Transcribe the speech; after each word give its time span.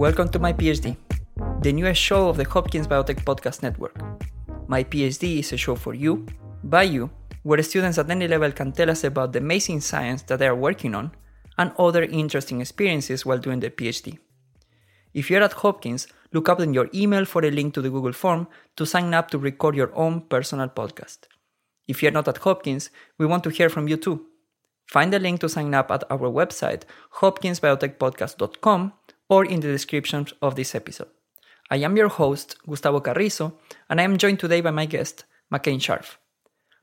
Welcome 0.00 0.30
to 0.30 0.38
My 0.38 0.54
PhD, 0.54 0.96
the 1.60 1.74
newest 1.74 2.00
show 2.00 2.30
of 2.30 2.38
the 2.38 2.48
Hopkins 2.48 2.86
Biotech 2.86 3.22
Podcast 3.22 3.62
Network. 3.62 4.00
My 4.66 4.82
PhD 4.82 5.40
is 5.40 5.52
a 5.52 5.58
show 5.58 5.74
for 5.74 5.92
you, 5.92 6.24
by 6.64 6.84
you, 6.84 7.10
where 7.42 7.62
students 7.62 7.98
at 7.98 8.08
any 8.08 8.26
level 8.26 8.50
can 8.50 8.72
tell 8.72 8.88
us 8.88 9.04
about 9.04 9.34
the 9.34 9.40
amazing 9.40 9.82
science 9.82 10.22
that 10.22 10.38
they 10.38 10.46
are 10.46 10.56
working 10.56 10.94
on 10.94 11.10
and 11.58 11.72
other 11.78 12.04
interesting 12.04 12.62
experiences 12.62 13.26
while 13.26 13.36
doing 13.36 13.60
their 13.60 13.68
PhD. 13.68 14.18
If 15.12 15.28
you're 15.28 15.42
at 15.42 15.52
Hopkins, 15.52 16.06
look 16.32 16.48
up 16.48 16.60
in 16.60 16.72
your 16.72 16.88
email 16.94 17.26
for 17.26 17.44
a 17.44 17.50
link 17.50 17.74
to 17.74 17.82
the 17.82 17.90
Google 17.90 18.14
form 18.14 18.48
to 18.76 18.86
sign 18.86 19.12
up 19.12 19.30
to 19.32 19.38
record 19.38 19.76
your 19.76 19.94
own 19.94 20.22
personal 20.22 20.70
podcast. 20.70 21.28
If 21.86 22.02
you're 22.02 22.10
not 22.10 22.26
at 22.26 22.38
Hopkins, 22.38 22.88
we 23.18 23.26
want 23.26 23.44
to 23.44 23.50
hear 23.50 23.68
from 23.68 23.86
you 23.86 23.98
too. 23.98 24.24
Find 24.90 25.12
the 25.12 25.20
link 25.20 25.40
to 25.40 25.48
sign 25.48 25.72
up 25.72 25.90
at 25.92 26.10
our 26.10 26.30
website, 26.30 26.82
hopkinsbiotechpodcast.com, 27.20 28.92
or 29.30 29.46
in 29.46 29.60
the 29.60 29.72
description 29.72 30.26
of 30.42 30.56
this 30.56 30.74
episode. 30.74 31.08
I 31.70 31.76
am 31.76 31.96
your 31.96 32.08
host, 32.08 32.56
Gustavo 32.68 33.00
Carrizo, 33.00 33.54
and 33.88 33.98
I 33.98 34.04
am 34.04 34.18
joined 34.18 34.40
today 34.40 34.60
by 34.60 34.72
my 34.72 34.84
guest, 34.84 35.24
McCain 35.50 35.80
Scharf. 35.80 36.16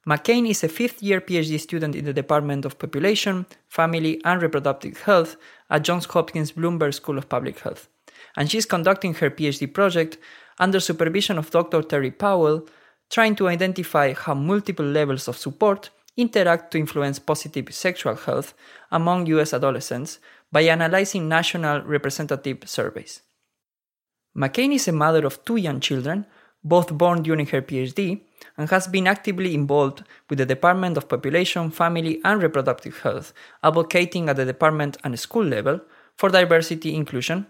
McCain 0.07 0.49
is 0.49 0.63
a 0.63 0.70
fifth 0.70 1.03
year 1.03 1.21
PhD 1.21 1.59
student 1.59 1.95
in 1.95 2.05
the 2.05 2.13
Department 2.13 2.65
of 2.65 2.79
Population, 2.79 3.45
Family, 3.67 4.20
and 4.25 4.41
Reproductive 4.41 5.01
Health 5.01 5.35
at 5.70 5.83
Johns 5.83 6.05
Hopkins 6.05 6.53
Bloomberg 6.53 6.95
School 6.95 7.20
of 7.20 7.29
Public 7.29 7.59
Health 7.59 7.89
and 8.37 8.49
she's 8.49 8.65
conducting 8.65 9.15
her 9.15 9.29
PhD 9.29 9.71
project 9.73 10.17
under 10.59 10.79
supervision 10.79 11.37
of 11.37 11.51
Dr. 11.51 11.81
Terry 11.81 12.11
Powell, 12.11 12.67
trying 13.09 13.35
to 13.35 13.48
identify 13.48 14.13
how 14.13 14.34
multiple 14.34 14.85
levels 14.85 15.27
of 15.27 15.37
support 15.37 15.89
interact 16.15 16.71
to 16.71 16.77
influence 16.77 17.20
positive 17.20 17.73
sexual 17.73 18.15
health 18.15 18.53
among 18.91 19.27
US 19.27 19.53
adolescents 19.53 20.20
by 20.51 20.62
analyzing 20.62 21.27
national 21.27 21.81
representative 21.81 22.59
surveys. 22.65 23.21
McCain 24.37 24.73
is 24.73 24.87
a 24.87 24.91
mother 24.91 25.26
of 25.26 25.43
two 25.45 25.55
young 25.55 25.79
children, 25.79 26.26
both 26.63 26.98
born 26.98 27.23
during 27.23 27.48
her 27.48 27.62
PhD, 27.62 28.21
and 28.57 28.70
has 28.70 28.87
been 28.87 29.07
actively 29.07 29.54
involved 29.54 30.04
with 30.29 30.37
the 30.39 30.45
Department 30.45 30.98
of 30.98 31.09
Population, 31.09 31.71
Family, 31.71 32.20
and 32.23 32.41
Reproductive 32.41 32.99
Health, 32.99 33.34
advocating 33.63 34.29
at 34.29 34.35
the 34.35 34.45
department 34.45 34.98
and 35.04 35.20
school 35.20 35.43
level 35.43 35.81
for 36.15 36.29
diversity 36.29 36.95
inclusion 36.95 37.48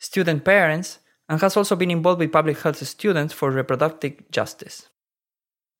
student 0.00 0.44
parents, 0.44 0.98
and 1.28 1.40
has 1.40 1.56
also 1.56 1.76
been 1.76 1.90
involved 1.90 2.18
with 2.18 2.32
public 2.32 2.58
health 2.58 2.84
students 2.84 3.32
for 3.32 3.50
reproductive 3.52 4.14
justice. 4.32 4.88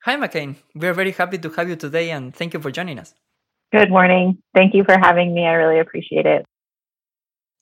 Hi, 0.05 0.17
McCain. 0.17 0.57
We 0.75 0.87
are 0.87 0.95
very 0.95 1.13
happy 1.13 1.39
to 1.39 1.51
have 1.51 1.69
you 1.69 1.77
today 1.77 2.11
and 2.11 2.35
thank 2.35 2.55
you 2.55 2.61
for 2.61 2.71
joining 2.71 2.99
us. 2.99 3.15
Good 3.73 3.91
morning. 3.91 4.39
Thank 4.55 4.75
you 4.75 4.85
for 4.85 4.99
having 4.99 5.33
me. 5.33 5.47
I 5.47 5.53
really 5.53 5.79
appreciate 5.79 6.27
it. 6.27 6.45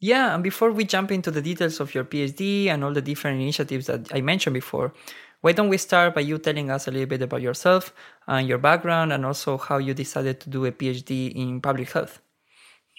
Yeah, 0.01 0.35
and 0.35 0.43
before 0.43 0.71
we 0.71 0.85
jump 0.85 1.11
into 1.11 1.31
the 1.31 1.43
details 1.43 1.81
of 1.81 1.95
your 1.95 2.05
PhD 2.05 2.69
and 2.69 2.85
all 2.85 2.93
the 2.93 3.03
different 3.03 3.43
initiatives 3.43 3.87
that 3.87 4.09
I 4.15 4.21
mentioned 4.21 4.55
before, 4.55 4.95
why 5.41 5.53
don't 5.53 5.69
we 5.69 5.77
start 5.77 6.15
by 6.15 6.23
you 6.23 6.39
telling 6.39 6.71
us 6.71 6.89
a 6.89 6.91
little 6.91 7.07
bit 7.07 7.23
about 7.23 7.43
yourself 7.43 7.93
and 8.27 8.49
your 8.49 8.59
background 8.59 9.13
and 9.13 9.27
also 9.27 9.59
how 9.59 9.79
you 9.79 9.95
decided 9.95 10.41
to 10.41 10.51
do 10.51 10.65
a 10.65 10.73
PhD 10.73 11.33
in 11.35 11.61
public 11.61 11.93
health? 11.93 12.21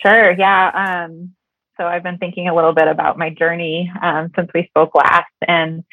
Sure. 0.05 0.31
Yeah. 0.33 1.07
Um, 1.07 1.33
so 1.77 1.85
I've 1.85 2.03
been 2.03 2.17
thinking 2.17 2.47
a 2.47 2.55
little 2.55 2.73
bit 2.73 2.87
about 2.87 3.17
my 3.17 3.29
journey 3.29 3.91
um, 4.01 4.31
since 4.35 4.49
we 4.53 4.67
spoke 4.67 4.93
last. 4.93 5.31
And 5.47 5.83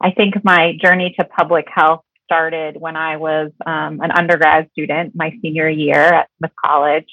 I 0.00 0.10
think 0.12 0.42
my 0.44 0.76
journey 0.80 1.14
to 1.18 1.24
public 1.24 1.66
health 1.72 2.04
started 2.32 2.76
when 2.78 2.96
I 2.96 3.18
was 3.18 3.50
um, 3.66 4.00
an 4.00 4.10
undergrad 4.10 4.70
student, 4.72 5.14
my 5.14 5.32
senior 5.42 5.68
year 5.68 6.00
at 6.00 6.28
Smith 6.38 6.52
College, 6.64 7.08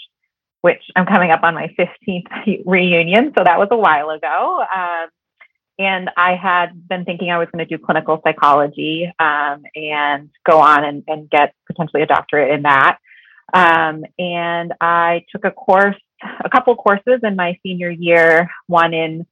which 0.61 0.81
I'm 0.95 1.05
coming 1.05 1.31
up 1.31 1.43
on 1.43 1.55
my 1.55 1.75
15th 1.77 2.63
reunion. 2.65 3.33
So 3.37 3.43
that 3.43 3.59
was 3.59 3.67
a 3.71 3.77
while 3.77 4.11
ago. 4.11 4.63
Um, 4.73 5.09
and 5.77 6.09
I 6.15 6.35
had 6.35 6.87
been 6.87 7.03
thinking 7.03 7.31
I 7.31 7.37
was 7.37 7.49
going 7.51 7.65
to 7.65 7.77
do 7.77 7.83
clinical 7.83 8.21
psychology 8.23 9.11
um, 9.19 9.63
and 9.75 10.29
go 10.49 10.59
on 10.59 10.85
and, 10.85 11.03
and, 11.07 11.29
get 11.29 11.53
potentially 11.67 12.01
a 12.01 12.05
doctorate 12.05 12.51
in 12.51 12.63
that. 12.63 12.97
Um, 13.53 14.03
and 14.17 14.73
I 14.79 15.25
took 15.31 15.45
a 15.45 15.51
course 15.51 15.95
a 16.43 16.49
couple 16.49 16.75
courses 16.75 17.21
in 17.23 17.35
my 17.35 17.57
senior 17.63 17.89
year, 17.89 18.49
one 18.67 18.93
in 18.93 19.25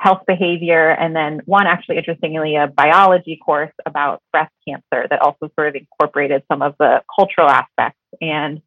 health 0.00 0.22
behavior, 0.26 0.90
and 0.90 1.14
then 1.14 1.40
one 1.44 1.66
actually, 1.66 1.96
interestingly, 1.96 2.56
a 2.56 2.68
biology 2.68 3.36
course 3.44 3.72
about 3.84 4.22
breast 4.32 4.52
cancer 4.66 5.06
that 5.10 5.20
also 5.20 5.50
sort 5.56 5.68
of 5.68 5.74
incorporated 5.74 6.42
some 6.50 6.62
of 6.62 6.76
the 6.78 7.02
cultural 7.14 7.48
aspects. 7.48 7.98
And 8.20 8.62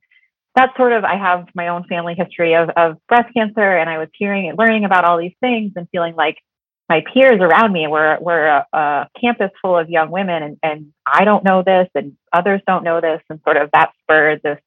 that's 0.55 0.75
sort 0.75 0.91
of, 0.91 1.05
I 1.05 1.15
have 1.15 1.47
my 1.55 1.69
own 1.69 1.85
family 1.85 2.15
history 2.15 2.55
of, 2.55 2.69
of 2.75 2.97
breast 3.07 3.33
cancer, 3.33 3.77
and 3.77 3.89
I 3.89 3.97
was 3.97 4.09
hearing 4.13 4.49
and 4.49 4.57
learning 4.57 4.83
about 4.83 5.05
all 5.05 5.17
these 5.17 5.35
things 5.39 5.71
and 5.77 5.87
feeling 5.91 6.15
like 6.15 6.37
my 6.89 7.01
peers 7.13 7.39
around 7.39 7.71
me 7.71 7.87
were, 7.87 8.17
were 8.19 8.47
a, 8.47 8.65
a 8.73 9.07
campus 9.19 9.51
full 9.61 9.77
of 9.77 9.89
young 9.89 10.11
women, 10.11 10.43
and, 10.43 10.57
and 10.61 10.93
I 11.07 11.23
don't 11.23 11.45
know 11.45 11.63
this, 11.63 11.87
and 11.95 12.17
others 12.33 12.59
don't 12.67 12.83
know 12.83 12.99
this, 12.99 13.21
and 13.29 13.39
sort 13.45 13.55
of 13.55 13.69
that 13.71 13.91
spurred 14.01 14.41
this 14.43 14.59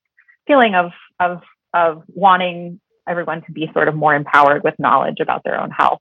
feeling 0.47 0.75
of, 0.75 0.93
of, 1.21 1.43
of 1.75 2.03
wanting 2.09 2.81
everyone 3.07 3.43
to 3.43 3.53
be 3.53 3.71
sort 3.75 3.89
of 3.89 3.95
more 3.95 4.15
empowered 4.15 4.65
with 4.65 4.75
knowledge 4.79 5.21
about 5.21 5.43
their 5.45 5.61
own 5.61 5.71
health. 5.71 6.01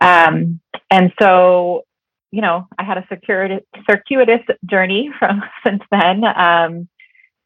Um, 0.00 0.60
and 0.90 1.12
so, 1.20 1.84
you 2.30 2.40
know, 2.40 2.66
I 2.78 2.84
had 2.84 2.98
a 2.98 3.06
circuitous, 3.10 4.40
journey 4.66 5.10
from 5.18 5.42
since 5.66 5.82
then. 5.90 6.24
Um, 6.24 6.88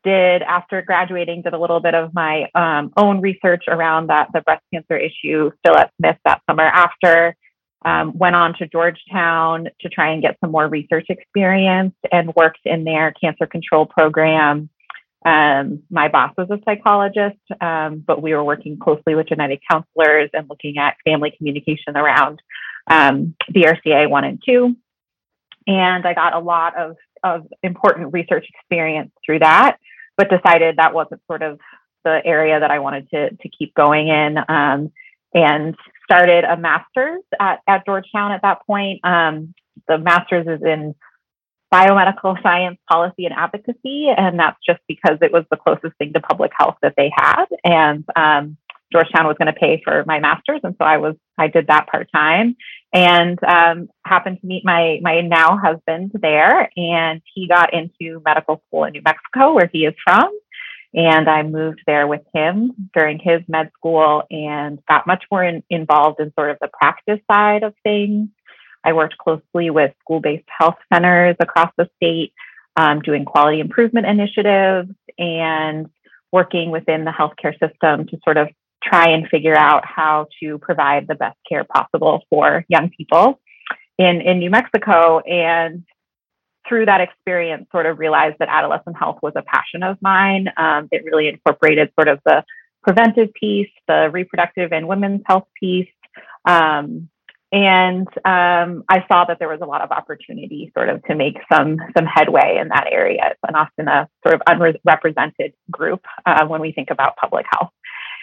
did 0.05 0.43
after 0.43 0.83
graduating, 0.83 1.43
did 1.43 1.55
a 1.55 1.59
little 1.59 1.81
bit 1.81 1.95
of 1.95 2.13
my 2.13 2.47
um, 2.55 2.93
own 2.97 3.21
research 3.23 3.65
around 3.69 4.09
that 4.09 4.29
the 4.35 4.43
breast 4.43 4.63
cancer 4.73 4.97
issue 4.97 5.51
still 5.61 5.77
at 5.77 5.91
Smith 5.99 6.19
that 6.25 6.43
summer 6.49 6.65
after. 6.65 7.37
Um, 7.87 8.17
went 8.17 8.35
on 8.35 8.55
to 8.59 8.67
Georgetown 8.67 9.69
to 9.81 9.89
try 9.91 10.11
and 10.13 10.23
get 10.23 10.39
some 10.41 10.51
more 10.51 10.69
research 10.69 11.07
experience 11.11 11.95
and 12.11 12.35
worked 12.35 12.61
in 12.65 12.85
their 12.85 13.13
cancer 13.13 13.47
control 13.47 13.85
program 13.85 14.71
um, 15.25 15.83
my 15.91 16.09
boss 16.09 16.33
was 16.37 16.49
a 16.51 16.59
psychologist, 16.65 17.41
um, 17.61 18.03
but 18.07 18.23
we 18.23 18.35
were 18.35 18.45
working 18.45 18.79
closely 18.79 19.15
with 19.15 19.29
genetic 19.29 19.61
counselors 19.71 20.31
and 20.33 20.49
looking 20.49 20.79
at 20.79 20.97
family 21.05 21.33
communication 21.37 21.97
around 21.97 22.43
um, 22.87 23.35
BRCA 23.51 24.09
1 24.09 24.25
and 24.25 24.43
2. 24.47 24.77
And 25.67 26.07
I 26.07 26.13
got 26.13 26.35
a 26.35 26.39
lot 26.39 26.77
of, 26.77 26.97
of 27.23 27.47
important 27.63 28.13
research 28.13 28.47
experience 28.55 29.13
through 29.25 29.39
that, 29.39 29.79
but 30.17 30.29
decided 30.29 30.77
that 30.77 30.93
wasn't 30.93 31.23
sort 31.27 31.43
of 31.43 31.59
the 32.05 32.21
area 32.25 32.61
that 32.61 32.71
I 32.71 32.81
wanted 32.81 33.09
to, 33.11 33.31
to 33.31 33.49
keep 33.49 33.75
going 33.75 34.09
in. 34.09 34.37
Um, 34.49 34.93
and 35.35 35.75
started 36.05 36.45
a 36.45 36.57
master's 36.57 37.23
at, 37.41 37.61
at 37.67 37.85
Georgetown 37.85 38.33
at 38.33 38.43
that 38.43 38.65
point. 38.67 39.01
Um, 39.05 39.55
the 39.89 39.99
master's 39.99 40.47
is 40.47 40.63
in 40.63 40.95
biomedical 41.75 42.41
science 42.43 42.79
policy 42.89 43.25
and 43.25 43.35
advocacy. 43.35 44.09
And 44.17 44.39
that's 44.39 44.59
just 44.67 44.81
because 44.87 45.19
it 45.21 45.33
was 45.33 45.45
the 45.51 45.57
closest 45.57 45.97
thing 45.99 46.13
to 46.13 46.21
public 46.21 46.53
health 46.57 46.77
that 46.83 46.95
they 46.97 47.11
had. 47.15 47.47
And 47.65 48.05
um, 48.15 48.57
Georgetown 48.93 49.27
was 49.27 49.37
going 49.39 49.53
to 49.53 49.59
pay 49.59 49.83
for 49.85 50.05
my 50.07 50.21
master's. 50.21 50.61
And 50.63 50.77
so 50.79 50.85
I 50.85 50.99
was, 50.99 51.17
I 51.37 51.49
did 51.49 51.67
that 51.67 51.89
part 51.89 52.09
time 52.15 52.57
and 52.93 53.43
um, 53.43 53.89
happened 54.07 54.41
to 54.41 54.47
meet 54.47 54.65
my, 54.65 55.01
my 55.03 55.21
now 55.21 55.59
husband 55.59 56.13
there. 56.15 56.71
And 56.77 57.21
he 57.35 57.49
got 57.49 57.75
into 57.75 58.23
medical 58.25 58.63
school 58.69 58.85
in 58.85 58.93
New 58.93 59.03
Mexico, 59.05 59.55
where 59.55 59.69
he 59.73 59.81
is 59.81 59.95
from. 60.05 60.31
And 60.95 61.29
I 61.29 61.43
moved 61.43 61.81
there 61.89 62.07
with 62.07 62.23
him 62.33 62.89
during 62.95 63.19
his 63.19 63.41
med 63.49 63.73
school 63.77 64.23
and 64.31 64.79
got 64.89 65.09
much 65.09 65.25
more 65.29 65.43
in, 65.43 65.65
involved 65.69 66.21
in 66.21 66.33
sort 66.39 66.53
of 66.53 66.59
the 66.61 66.69
practice 66.69 67.19
side 67.29 67.65
of 67.65 67.75
things 67.83 68.29
I 68.85 68.93
worked 68.93 69.17
closely 69.19 69.71
with 69.71 69.93
school 70.01 70.21
based 70.21 70.49
health 70.49 70.77
centers 70.93 71.37
across 71.41 71.73
the 71.77 71.89
state, 71.97 72.33
um, 72.77 73.01
doing 73.01 73.25
quality 73.25 73.61
improvement 73.61 74.07
initiatives 74.07 74.91
and 75.19 75.89
working 76.33 76.71
within 76.71 77.05
the 77.05 77.13
healthcare 77.13 77.59
system 77.59 78.07
to 78.09 78.19
sort 78.25 78.37
of 78.37 78.49
try 78.83 79.09
and 79.09 79.29
figure 79.29 79.57
out 79.57 79.85
how 79.87 80.27
to 80.41 80.59
provide 80.59 81.07
the 81.07 81.15
best 81.15 81.39
care 81.49 81.65
possible 81.65 82.23
for 82.29 82.65
young 82.69 82.91
people 82.91 83.41
in, 83.99 84.21
in 84.21 84.39
New 84.39 84.51
Mexico. 84.51 85.21
And 85.21 85.85
through 86.69 86.87
that 86.87 87.01
experience, 87.01 87.67
sort 87.71 87.87
of 87.87 87.99
realized 87.99 88.37
that 88.41 88.49
adolescent 88.51 88.97
health 88.97 89.19
was 89.23 89.33
a 89.37 89.43
passion 89.43 89.83
of 89.83 89.97
mine. 90.01 90.49
Um, 90.57 90.89
it 90.91 91.05
really 91.05 91.29
incorporated 91.29 91.93
sort 91.95 92.09
of 92.09 92.21
the 92.25 92.45
preventive 92.83 93.33
piece, 93.35 93.71
the 93.89 94.11
reproductive 94.13 94.73
and 94.73 94.89
women's 94.89 95.23
health 95.27 95.47
piece, 95.59 95.89
um, 96.45 97.09
and 97.55 98.09
um, 98.25 98.83
I 98.89 99.05
saw 99.07 99.25
that 99.27 99.39
there 99.39 99.49
was 99.49 99.61
a 99.63 99.65
lot 99.65 99.81
of 99.81 99.93
opportunity 99.93 100.73
sort 100.77 100.89
of 100.89 101.05
to 101.05 101.15
make 101.15 101.37
some 101.53 101.77
some 101.97 102.05
headway 102.05 102.59
in 102.61 102.67
that 102.69 102.89
area. 102.91 103.29
It's 103.31 103.41
an 103.47 103.55
often 103.55 103.87
a 103.87 104.09
sort 104.27 104.35
of 104.35 104.43
unrepresented 104.49 105.53
group 105.71 106.05
uh, 106.27 106.47
when 106.47 106.61
we 106.61 106.73
think 106.73 106.91
about 106.91 107.17
public 107.17 107.47
health. 107.49 107.71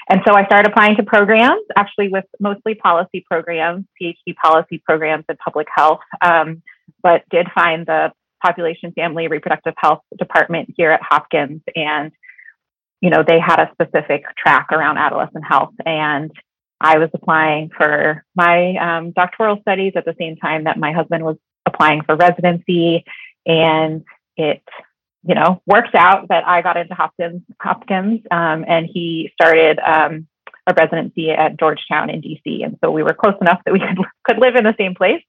And 0.09 0.19
so 0.27 0.35
I 0.35 0.45
started 0.47 0.69
applying 0.69 0.97
to 0.97 1.03
programs, 1.03 1.63
actually 1.77 2.09
with 2.09 2.25
mostly 2.41 2.75
policy 2.75 3.23
programs, 3.25 3.85
PhD 4.01 4.35
policy 4.43 4.81
programs 4.85 5.23
in 5.29 5.37
public 5.37 5.67
health, 5.73 6.01
um, 6.21 6.61
but 7.01 7.23
did 7.31 7.47
find 7.55 7.85
the 7.85 8.11
population, 8.43 8.91
family, 8.91 9.29
reproductive 9.29 9.75
health 9.77 10.01
department 10.17 10.73
here 10.75 10.91
at 10.91 10.99
Hopkins, 11.01 11.61
and 11.73 12.11
you 12.99 13.09
know 13.09 13.23
they 13.25 13.39
had 13.39 13.61
a 13.61 13.71
specific 13.71 14.25
track 14.37 14.73
around 14.73 14.97
adolescent 14.97 15.45
health 15.47 15.73
and 15.85 16.31
I 16.81 16.97
was 16.97 17.09
applying 17.13 17.69
for 17.69 18.25
my 18.35 18.75
um, 18.77 19.11
doctoral 19.11 19.61
studies 19.61 19.93
at 19.95 20.03
the 20.03 20.15
same 20.19 20.35
time 20.35 20.63
that 20.63 20.79
my 20.79 20.91
husband 20.91 21.23
was 21.23 21.37
applying 21.67 22.01
for 22.03 22.15
residency, 22.15 23.05
and 23.45 24.03
it 24.35 24.63
you 25.23 25.35
know 25.35 25.61
worked 25.67 25.93
out 25.93 26.29
that 26.29 26.47
I 26.47 26.63
got 26.63 26.77
into 26.77 26.95
Hopkins 26.95 27.43
Hopkins, 27.61 28.21
um, 28.31 28.65
and 28.67 28.87
he 28.91 29.31
started 29.35 29.77
um, 29.79 30.27
a 30.65 30.73
residency 30.73 31.29
at 31.29 31.59
Georgetown 31.59 32.09
in 32.09 32.21
DC, 32.21 32.65
and 32.65 32.77
so 32.83 32.89
we 32.89 33.03
were 33.03 33.13
close 33.13 33.35
enough 33.39 33.61
that 33.65 33.73
we 33.73 33.79
could 33.87 33.99
could 34.25 34.39
live 34.39 34.55
in 34.55 34.63
the 34.63 34.75
same 34.77 34.95
place. 34.95 35.23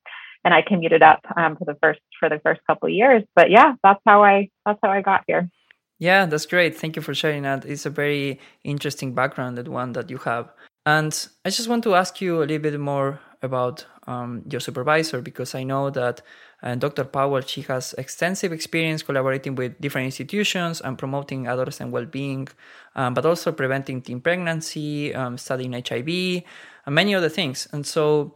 And 0.44 0.52
I 0.52 0.62
commuted 0.62 1.02
up 1.04 1.20
um, 1.36 1.56
for 1.56 1.66
the 1.66 1.76
first 1.82 2.00
for 2.18 2.28
the 2.30 2.40
first 2.40 2.62
couple 2.66 2.88
of 2.88 2.94
years. 2.94 3.22
But 3.36 3.50
yeah, 3.50 3.74
that's 3.84 4.00
how 4.06 4.24
I 4.24 4.48
that's 4.64 4.80
how 4.82 4.90
I 4.90 5.02
got 5.02 5.22
here. 5.26 5.50
Yeah, 5.98 6.26
that's 6.26 6.46
great. 6.46 6.74
Thank 6.76 6.96
you 6.96 7.02
for 7.02 7.14
sharing 7.14 7.42
that. 7.42 7.64
It's 7.64 7.86
a 7.86 7.90
very 7.90 8.40
interesting 8.64 9.14
background, 9.14 9.56
that 9.58 9.68
one 9.68 9.92
that 9.92 10.10
you 10.10 10.18
have. 10.18 10.50
And 10.84 11.28
I 11.44 11.50
just 11.50 11.68
want 11.68 11.84
to 11.84 11.94
ask 11.94 12.20
you 12.20 12.38
a 12.38 12.44
little 12.44 12.58
bit 12.58 12.78
more 12.80 13.20
about 13.42 13.86
um, 14.06 14.42
your 14.50 14.60
supervisor 14.60 15.20
because 15.20 15.54
I 15.54 15.62
know 15.64 15.90
that 15.90 16.22
uh, 16.62 16.74
Dr. 16.76 17.04
Powell 17.04 17.40
she 17.40 17.62
has 17.62 17.92
extensive 17.98 18.52
experience 18.52 19.02
collaborating 19.02 19.54
with 19.54 19.80
different 19.80 20.06
institutions 20.06 20.80
and 20.80 20.96
promoting 20.96 21.46
adolescent 21.46 21.90
well-being, 21.90 22.48
um, 22.94 23.14
but 23.14 23.26
also 23.26 23.52
preventing 23.52 24.00
teen 24.00 24.20
pregnancy, 24.20 25.14
um, 25.14 25.38
studying 25.38 25.72
HIV, 25.72 26.42
and 26.86 26.94
many 26.94 27.14
other 27.14 27.28
things. 27.28 27.68
And 27.72 27.86
so 27.86 28.34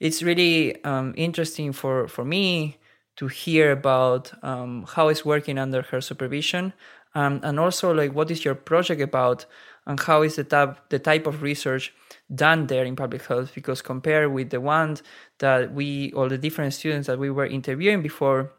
it's 0.00 0.22
really 0.22 0.82
um, 0.84 1.14
interesting 1.16 1.72
for 1.72 2.08
for 2.08 2.24
me 2.24 2.78
to 3.16 3.26
hear 3.26 3.72
about 3.72 4.32
um, 4.44 4.84
how 4.88 5.08
it's 5.08 5.24
working 5.24 5.58
under 5.58 5.82
her 5.82 6.00
supervision, 6.00 6.72
um, 7.14 7.40
and 7.42 7.58
also 7.58 7.92
like 7.92 8.12
what 8.12 8.30
is 8.30 8.44
your 8.44 8.54
project 8.54 9.00
about, 9.00 9.46
and 9.88 9.98
how 9.98 10.22
is 10.22 10.36
the 10.36 10.44
type 10.44 10.88
the 10.90 10.98
type 10.98 11.26
of 11.26 11.42
research 11.42 11.92
done 12.32 12.66
there 12.66 12.84
in 12.84 12.94
public 12.94 13.26
health? 13.26 13.52
Because 13.54 13.82
compared 13.82 14.30
with 14.32 14.50
the 14.50 14.60
ones 14.60 15.02
that 15.38 15.72
we 15.72 16.12
all 16.12 16.28
the 16.28 16.38
different 16.38 16.74
students 16.74 17.08
that 17.08 17.18
we 17.18 17.30
were 17.30 17.46
interviewing 17.46 18.02
before 18.02 18.52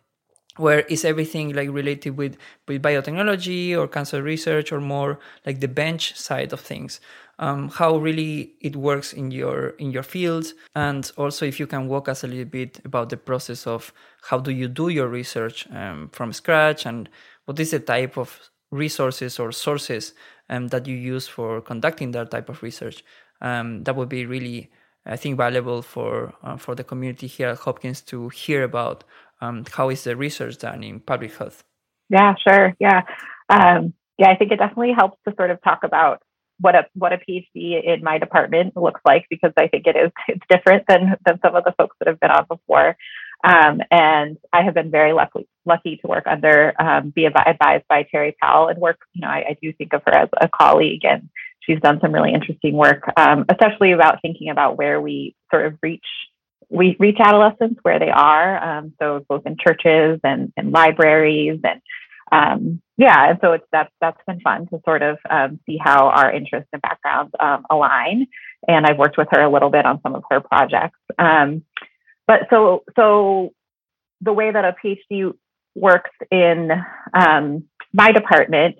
where 0.57 0.81
is 0.81 1.05
everything 1.05 1.53
like 1.53 1.69
related 1.69 2.17
with 2.17 2.35
with 2.67 2.81
biotechnology 2.81 3.77
or 3.77 3.87
cancer 3.87 4.21
research 4.21 4.71
or 4.73 4.81
more 4.81 5.19
like 5.45 5.61
the 5.61 5.67
bench 5.67 6.15
side 6.15 6.51
of 6.51 6.59
things? 6.59 6.99
Um, 7.37 7.69
how 7.69 7.95
really 7.95 8.55
it 8.59 8.75
works 8.75 9.13
in 9.13 9.31
your 9.31 9.69
in 9.77 9.91
your 9.91 10.03
field? 10.03 10.53
And 10.75 11.09
also 11.15 11.45
if 11.45 11.59
you 11.59 11.67
can 11.67 11.87
walk 11.87 12.09
us 12.09 12.23
a 12.23 12.27
little 12.27 12.51
bit 12.59 12.81
about 12.83 13.09
the 13.09 13.17
process 13.17 13.65
of 13.67 13.93
how 14.23 14.39
do 14.39 14.51
you 14.51 14.67
do 14.67 14.89
your 14.89 15.07
research 15.07 15.67
um, 15.71 16.09
from 16.11 16.33
scratch? 16.33 16.85
And 16.85 17.07
what 17.45 17.59
is 17.59 17.71
the 17.71 17.79
type 17.79 18.17
of 18.17 18.49
resources 18.71 19.39
or 19.39 19.51
sources 19.51 20.13
um, 20.49 20.67
that 20.67 20.87
you 20.87 20.95
use 20.95 21.27
for 21.27 21.61
conducting 21.61 22.11
that 22.11 22.31
type 22.31 22.49
of 22.49 22.61
research 22.61 23.03
um, 23.41 23.83
that 23.83 23.95
would 23.95 24.09
be 24.09 24.25
really 24.25 24.69
I 25.05 25.15
think 25.15 25.37
valuable 25.37 25.81
for 25.81 26.33
uh, 26.43 26.57
for 26.57 26.75
the 26.75 26.83
community 26.83 27.27
here 27.27 27.49
at 27.49 27.59
Hopkins 27.59 28.01
to 28.01 28.29
hear 28.29 28.63
about 28.63 29.03
um, 29.41 29.65
how 29.71 29.89
is 29.89 30.03
the 30.03 30.15
research 30.15 30.57
done 30.59 30.83
in 30.83 30.99
public 30.99 31.35
health. 31.35 31.63
Yeah, 32.09 32.35
sure. 32.47 32.75
Yeah, 32.79 33.01
um, 33.49 33.93
yeah. 34.17 34.29
I 34.29 34.35
think 34.35 34.51
it 34.51 34.57
definitely 34.57 34.93
helps 34.95 35.17
to 35.27 35.33
sort 35.35 35.51
of 35.51 35.61
talk 35.63 35.79
about 35.83 36.21
what 36.59 36.75
a 36.75 36.85
what 36.93 37.13
a 37.13 37.17
PhD 37.17 37.83
in 37.83 38.03
my 38.03 38.17
department 38.17 38.75
looks 38.75 39.01
like 39.05 39.25
because 39.29 39.53
I 39.57 39.67
think 39.67 39.87
it 39.87 39.95
is 39.95 40.11
it's 40.27 40.45
different 40.49 40.85
than 40.87 41.15
than 41.25 41.39
some 41.41 41.55
of 41.55 41.63
the 41.63 41.73
folks 41.77 41.95
that 41.99 42.07
have 42.07 42.19
been 42.19 42.31
on 42.31 42.45
before. 42.47 42.97
Um, 43.43 43.81
and 43.89 44.37
I 44.51 44.63
have 44.63 44.73
been 44.73 44.91
very 44.91 45.13
lucky 45.13 45.47
lucky 45.65 45.97
to 45.97 46.07
work 46.07 46.25
under 46.25 46.73
um, 46.81 47.11
be 47.11 47.25
advised 47.25 47.87
by 47.87 48.03
Terry 48.03 48.35
Powell 48.41 48.67
and 48.67 48.79
work. 48.79 48.99
You 49.13 49.21
know, 49.21 49.27
I, 49.27 49.45
I 49.49 49.57
do 49.61 49.71
think 49.73 49.93
of 49.93 50.01
her 50.05 50.13
as 50.13 50.29
a 50.41 50.49
colleague 50.49 51.05
and 51.05 51.29
she's 51.61 51.79
done 51.79 51.99
some 52.01 52.11
really 52.11 52.33
interesting 52.33 52.73
work, 52.73 53.03
um, 53.17 53.45
especially 53.49 53.91
about 53.91 54.21
thinking 54.21 54.49
about 54.49 54.77
where 54.77 54.99
we 54.99 55.35
sort 55.51 55.67
of 55.67 55.77
reach 55.81 56.05
we 56.71 56.95
reach 56.99 57.17
adolescents 57.19 57.79
where 57.81 57.97
they 57.97 58.11
are. 58.11 58.63
Um, 58.63 58.93
so 58.99 59.25
both 59.27 59.45
in 59.45 59.57
churches 59.57 60.19
and, 60.23 60.53
and 60.55 60.71
libraries 60.71 61.59
and 61.63 61.81
um, 62.31 62.81
yeah, 62.97 63.29
and 63.29 63.39
so 63.41 63.53
it's 63.53 63.65
that's 63.71 63.91
that's 64.01 64.19
been 64.27 64.39
fun 64.41 64.67
to 64.67 64.81
sort 64.85 65.01
of 65.01 65.17
um, 65.29 65.59
see 65.65 65.77
how 65.77 66.09
our 66.09 66.31
interests 66.31 66.69
and 66.73 66.81
backgrounds 66.81 67.31
um, 67.39 67.65
align. 67.69 68.27
And 68.67 68.85
I've 68.85 68.97
worked 68.97 69.17
with 69.17 69.29
her 69.31 69.41
a 69.41 69.49
little 69.49 69.69
bit 69.69 69.85
on 69.85 70.01
some 70.03 70.15
of 70.15 70.23
her 70.29 70.41
projects. 70.41 70.99
But 72.29 72.41
so 72.51 72.83
so 72.95 73.53
the 74.21 74.31
way 74.31 74.51
that 74.51 74.63
a 74.63 74.75
PhD 74.85 75.33
works 75.73 76.11
in 76.29 76.71
um, 77.11 77.63
my 77.91 78.11
department 78.11 78.75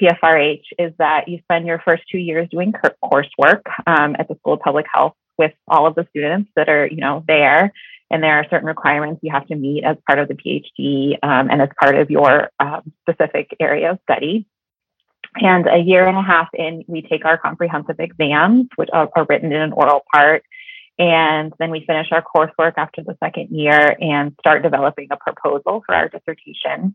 PFRH 0.00 0.62
is 0.78 0.92
that 0.98 1.26
you 1.26 1.40
spend 1.42 1.66
your 1.66 1.80
first 1.84 2.04
two 2.08 2.18
years 2.18 2.48
doing 2.52 2.72
coursework 2.72 3.62
um, 3.88 4.14
at 4.16 4.28
the 4.28 4.36
School 4.36 4.52
of 4.52 4.60
Public 4.60 4.86
Health 4.94 5.14
with 5.36 5.50
all 5.66 5.88
of 5.88 5.96
the 5.96 6.06
students 6.10 6.52
that 6.54 6.68
are, 6.68 6.86
you 6.86 6.98
know, 6.98 7.24
there. 7.26 7.72
And 8.12 8.22
there 8.22 8.38
are 8.38 8.46
certain 8.48 8.68
requirements 8.68 9.18
you 9.24 9.32
have 9.32 9.48
to 9.48 9.56
meet 9.56 9.82
as 9.82 9.96
part 10.06 10.20
of 10.20 10.28
the 10.28 10.34
PhD 10.34 11.18
um, 11.24 11.50
and 11.50 11.60
as 11.60 11.70
part 11.80 11.96
of 11.96 12.12
your 12.12 12.52
um, 12.60 12.92
specific 13.02 13.56
area 13.58 13.90
of 13.90 13.98
study. 14.04 14.46
And 15.34 15.66
a 15.66 15.78
year 15.78 16.06
and 16.06 16.16
a 16.16 16.22
half 16.22 16.48
in, 16.54 16.84
we 16.86 17.02
take 17.02 17.24
our 17.24 17.38
comprehensive 17.38 17.98
exams, 17.98 18.68
which 18.76 18.90
are, 18.92 19.10
are 19.16 19.26
written 19.28 19.52
in 19.52 19.60
an 19.60 19.72
oral 19.72 20.04
part. 20.12 20.44
And 20.98 21.52
then 21.58 21.70
we 21.70 21.84
finish 21.86 22.08
our 22.12 22.22
coursework 22.22 22.74
after 22.76 23.02
the 23.02 23.16
second 23.22 23.48
year 23.50 23.96
and 24.00 24.34
start 24.38 24.62
developing 24.62 25.08
a 25.10 25.16
proposal 25.16 25.82
for 25.84 25.94
our 25.94 26.08
dissertation. 26.08 26.94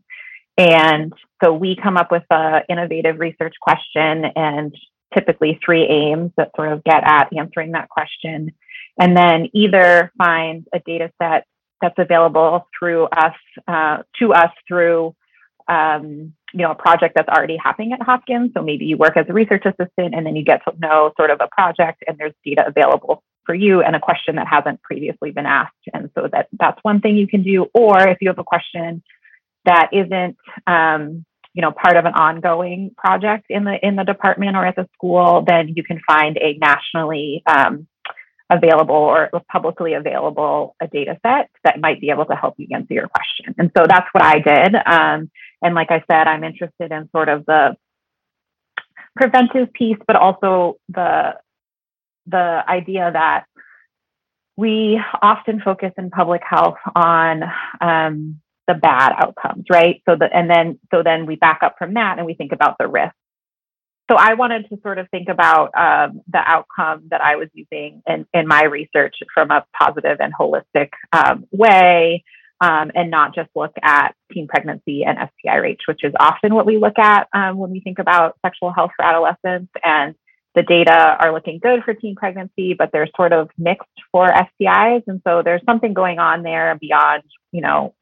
And 0.56 1.12
so 1.42 1.52
we 1.52 1.76
come 1.76 1.96
up 1.96 2.10
with 2.10 2.24
an 2.30 2.62
innovative 2.68 3.18
research 3.18 3.54
question 3.60 4.26
and 4.36 4.74
typically 5.14 5.58
three 5.64 5.84
aims 5.84 6.32
that 6.36 6.50
sort 6.56 6.72
of 6.72 6.84
get 6.84 7.02
at 7.04 7.28
answering 7.36 7.72
that 7.72 7.88
question. 7.88 8.52
And 8.98 9.16
then 9.16 9.48
either 9.54 10.12
find 10.18 10.66
a 10.72 10.80
data 10.80 11.10
set 11.20 11.44
that's 11.80 11.98
available 11.98 12.66
through 12.78 13.04
us, 13.04 13.34
uh, 13.66 14.02
to 14.18 14.32
us 14.32 14.50
through, 14.68 15.14
um, 15.68 16.34
you 16.52 16.62
know, 16.62 16.72
a 16.72 16.74
project 16.74 17.14
that's 17.16 17.28
already 17.28 17.56
happening 17.56 17.92
at 17.92 18.02
Hopkins. 18.02 18.52
So 18.54 18.62
maybe 18.62 18.84
you 18.84 18.96
work 18.96 19.16
as 19.16 19.26
a 19.28 19.32
research 19.32 19.64
assistant 19.64 20.14
and 20.14 20.26
then 20.26 20.36
you 20.36 20.44
get 20.44 20.62
to 20.64 20.78
know 20.78 21.12
sort 21.16 21.30
of 21.30 21.40
a 21.40 21.48
project 21.48 22.02
and 22.06 22.18
there's 22.18 22.34
data 22.44 22.64
available 22.66 23.22
for 23.50 23.54
you 23.54 23.82
and 23.82 23.96
a 23.96 24.00
question 24.00 24.36
that 24.36 24.46
hasn't 24.46 24.80
previously 24.80 25.32
been 25.32 25.44
asked. 25.44 25.74
And 25.92 26.08
so 26.14 26.28
that 26.30 26.46
that's 26.52 26.78
one 26.82 27.00
thing 27.00 27.16
you 27.16 27.26
can 27.26 27.42
do. 27.42 27.66
Or 27.74 27.98
if 28.08 28.18
you 28.20 28.28
have 28.28 28.38
a 28.38 28.44
question 28.44 29.02
that 29.64 29.88
isn't 29.92 30.36
um, 30.68 31.24
you 31.52 31.62
know 31.62 31.72
part 31.72 31.96
of 31.96 32.04
an 32.04 32.12
ongoing 32.12 32.92
project 32.96 33.46
in 33.48 33.64
the 33.64 33.76
in 33.84 33.96
the 33.96 34.04
department 34.04 34.56
or 34.56 34.64
at 34.64 34.76
the 34.76 34.88
school 34.94 35.44
then 35.44 35.72
you 35.74 35.82
can 35.82 36.00
find 36.06 36.38
a 36.38 36.56
nationally 36.58 37.42
um, 37.44 37.88
available 38.48 38.94
or 38.94 39.28
publicly 39.50 39.94
available 39.94 40.76
a 40.80 40.86
data 40.86 41.18
set 41.26 41.50
that 41.64 41.80
might 41.80 42.00
be 42.00 42.10
able 42.10 42.24
to 42.24 42.36
help 42.36 42.54
you 42.56 42.68
answer 42.72 42.94
your 42.94 43.08
question 43.08 43.52
and 43.58 43.72
so 43.76 43.84
that's 43.88 44.06
what 44.12 44.22
i 44.22 44.38
did 44.38 44.76
um, 44.86 45.28
and 45.60 45.74
like 45.74 45.90
i 45.90 46.04
said 46.08 46.28
i'm 46.28 46.44
interested 46.44 46.92
in 46.92 47.10
sort 47.10 47.28
of 47.28 47.44
the 47.46 47.76
preventive 49.16 49.72
piece 49.72 49.98
but 50.06 50.14
also 50.14 50.76
the 50.88 51.34
the 52.30 52.62
idea 52.68 53.10
that 53.12 53.44
we 54.56 55.00
often 55.22 55.60
focus 55.60 55.92
in 55.96 56.10
public 56.10 56.42
health 56.48 56.78
on 56.94 57.44
um, 57.80 58.40
the 58.68 58.74
bad 58.74 59.12
outcomes, 59.16 59.64
right? 59.70 60.02
So 60.08 60.16
that, 60.16 60.30
and 60.34 60.50
then, 60.50 60.78
so 60.92 61.02
then 61.02 61.26
we 61.26 61.36
back 61.36 61.60
up 61.62 61.76
from 61.78 61.94
that 61.94 62.18
and 62.18 62.26
we 62.26 62.34
think 62.34 62.52
about 62.52 62.76
the 62.78 62.86
risk. 62.86 63.14
So 64.10 64.16
I 64.18 64.34
wanted 64.34 64.68
to 64.68 64.78
sort 64.82 64.98
of 64.98 65.08
think 65.10 65.28
about 65.28 65.70
um, 65.76 66.20
the 66.26 66.38
outcome 66.38 67.04
that 67.10 67.20
I 67.20 67.36
was 67.36 67.48
using 67.54 68.02
in, 68.06 68.26
in 68.34 68.46
my 68.48 68.64
research 68.64 69.14
from 69.32 69.50
a 69.50 69.64
positive 69.78 70.18
and 70.20 70.34
holistic 70.34 70.90
um, 71.12 71.46
way, 71.52 72.24
um, 72.60 72.90
and 72.94 73.10
not 73.10 73.34
just 73.34 73.48
look 73.54 73.72
at 73.82 74.14
teen 74.32 74.48
pregnancy 74.48 75.04
and 75.04 75.16
STI 75.16 75.56
rates, 75.56 75.86
which 75.86 76.02
is 76.02 76.12
often 76.18 76.54
what 76.54 76.66
we 76.66 76.76
look 76.76 76.98
at 76.98 77.28
um, 77.32 77.56
when 77.56 77.70
we 77.70 77.80
think 77.80 77.98
about 78.00 78.36
sexual 78.44 78.72
health 78.72 78.90
for 78.96 79.04
adolescents. 79.04 79.72
And 79.82 80.14
the 80.54 80.62
data 80.62 80.92
are 80.92 81.32
looking 81.32 81.60
good 81.62 81.84
for 81.84 81.94
teen 81.94 82.16
pregnancy, 82.16 82.74
but 82.74 82.90
they're 82.92 83.08
sort 83.16 83.32
of 83.32 83.50
mixed 83.56 83.88
for 84.10 84.28
STIs. 84.28 85.02
And 85.06 85.20
so 85.26 85.42
there's 85.44 85.62
something 85.64 85.94
going 85.94 86.18
on 86.18 86.42
there 86.42 86.76
beyond, 86.80 87.22
you 87.52 87.60
know, 87.60 87.94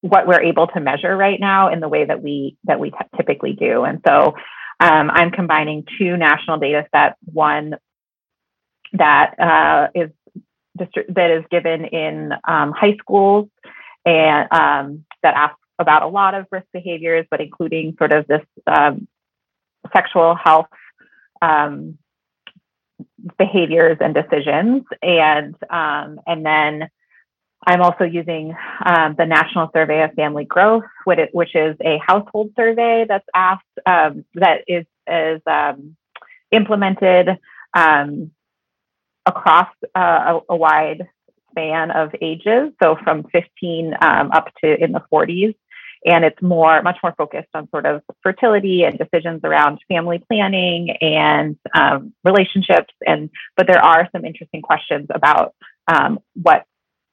what 0.00 0.26
we're 0.26 0.40
able 0.42 0.66
to 0.68 0.80
measure 0.80 1.14
right 1.16 1.38
now 1.38 1.72
in 1.72 1.80
the 1.80 1.88
way 1.88 2.04
that 2.04 2.22
we 2.22 2.56
that 2.64 2.80
we 2.80 2.90
t- 2.90 2.96
typically 3.16 3.52
do. 3.52 3.84
And 3.84 4.00
so 4.06 4.34
um, 4.80 5.10
I'm 5.10 5.30
combining 5.30 5.84
two 5.98 6.16
national 6.16 6.58
data 6.58 6.86
sets, 6.94 7.16
one 7.24 7.76
that 8.92 9.34
uh, 9.38 9.88
is 9.94 10.10
distri- 10.78 11.12
that 11.14 11.30
is 11.30 11.44
given 11.50 11.84
in 11.84 12.32
um, 12.46 12.72
high 12.72 12.96
schools 12.98 13.48
and 14.04 14.48
um, 14.52 15.04
that 15.22 15.34
asks 15.34 15.60
about 15.78 16.02
a 16.02 16.06
lot 16.06 16.34
of 16.34 16.46
risk 16.50 16.66
behaviors, 16.72 17.26
but 17.30 17.40
including 17.40 17.94
sort 17.98 18.12
of 18.12 18.26
this 18.26 18.42
um, 18.66 19.08
sexual 19.94 20.34
health 20.34 20.66
um, 21.42 21.98
behaviors 23.38 23.98
and 24.00 24.14
decisions, 24.14 24.84
and 25.02 25.54
um, 25.70 26.20
and 26.26 26.44
then 26.44 26.88
I'm 27.66 27.82
also 27.82 28.04
using 28.04 28.54
um, 28.84 29.16
the 29.18 29.26
National 29.26 29.70
Survey 29.74 30.02
of 30.02 30.12
Family 30.14 30.44
Growth, 30.44 30.84
which 31.04 31.54
is 31.54 31.76
a 31.80 31.98
household 32.06 32.52
survey 32.56 33.06
that's 33.08 33.26
asked 33.34 33.64
um, 33.86 34.24
that 34.34 34.62
is 34.68 34.86
is 35.08 35.40
um, 35.46 35.96
implemented 36.52 37.38
um, 37.74 38.30
across 39.26 39.68
uh, 39.94 40.40
a, 40.48 40.54
a, 40.54 40.56
wide 40.56 41.08
span 41.50 41.90
of 41.90 42.14
ages, 42.20 42.72
so 42.82 42.96
from 43.02 43.24
15 43.32 43.94
um, 44.00 44.30
up 44.32 44.48
to 44.62 44.82
in 44.82 44.92
the 44.92 45.02
40s. 45.12 45.54
And 46.04 46.24
it's 46.24 46.40
more, 46.42 46.82
much 46.82 46.98
more 47.02 47.14
focused 47.16 47.48
on 47.54 47.68
sort 47.70 47.86
of 47.86 48.02
fertility 48.22 48.84
and 48.84 48.98
decisions 48.98 49.40
around 49.44 49.80
family 49.88 50.22
planning 50.28 50.90
and 51.00 51.56
um, 51.74 52.12
relationships. 52.24 52.92
And 53.06 53.30
but 53.56 53.66
there 53.66 53.82
are 53.82 54.08
some 54.12 54.24
interesting 54.24 54.62
questions 54.62 55.06
about 55.10 55.54
um, 55.88 56.20
what 56.34 56.64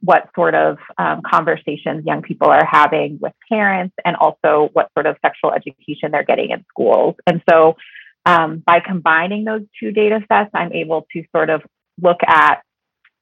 what 0.01 0.29
sort 0.35 0.53
of 0.53 0.77
um, 0.97 1.21
conversations 1.25 2.05
young 2.05 2.21
people 2.21 2.49
are 2.49 2.65
having 2.65 3.17
with 3.21 3.31
parents 3.49 3.95
and 4.03 4.17
also 4.17 4.69
what 4.73 4.89
sort 4.93 5.05
of 5.05 5.15
sexual 5.21 5.53
education 5.53 6.11
they're 6.11 6.25
getting 6.25 6.49
in 6.49 6.65
schools. 6.69 7.15
And 7.25 7.41
so 7.49 7.77
um, 8.25 8.61
by 8.65 8.81
combining 8.81 9.45
those 9.45 9.61
two 9.79 9.91
data 9.91 10.19
sets, 10.29 10.49
I'm 10.53 10.73
able 10.73 11.07
to 11.13 11.23
sort 11.33 11.49
of 11.49 11.61
look 12.01 12.19
at 12.27 12.63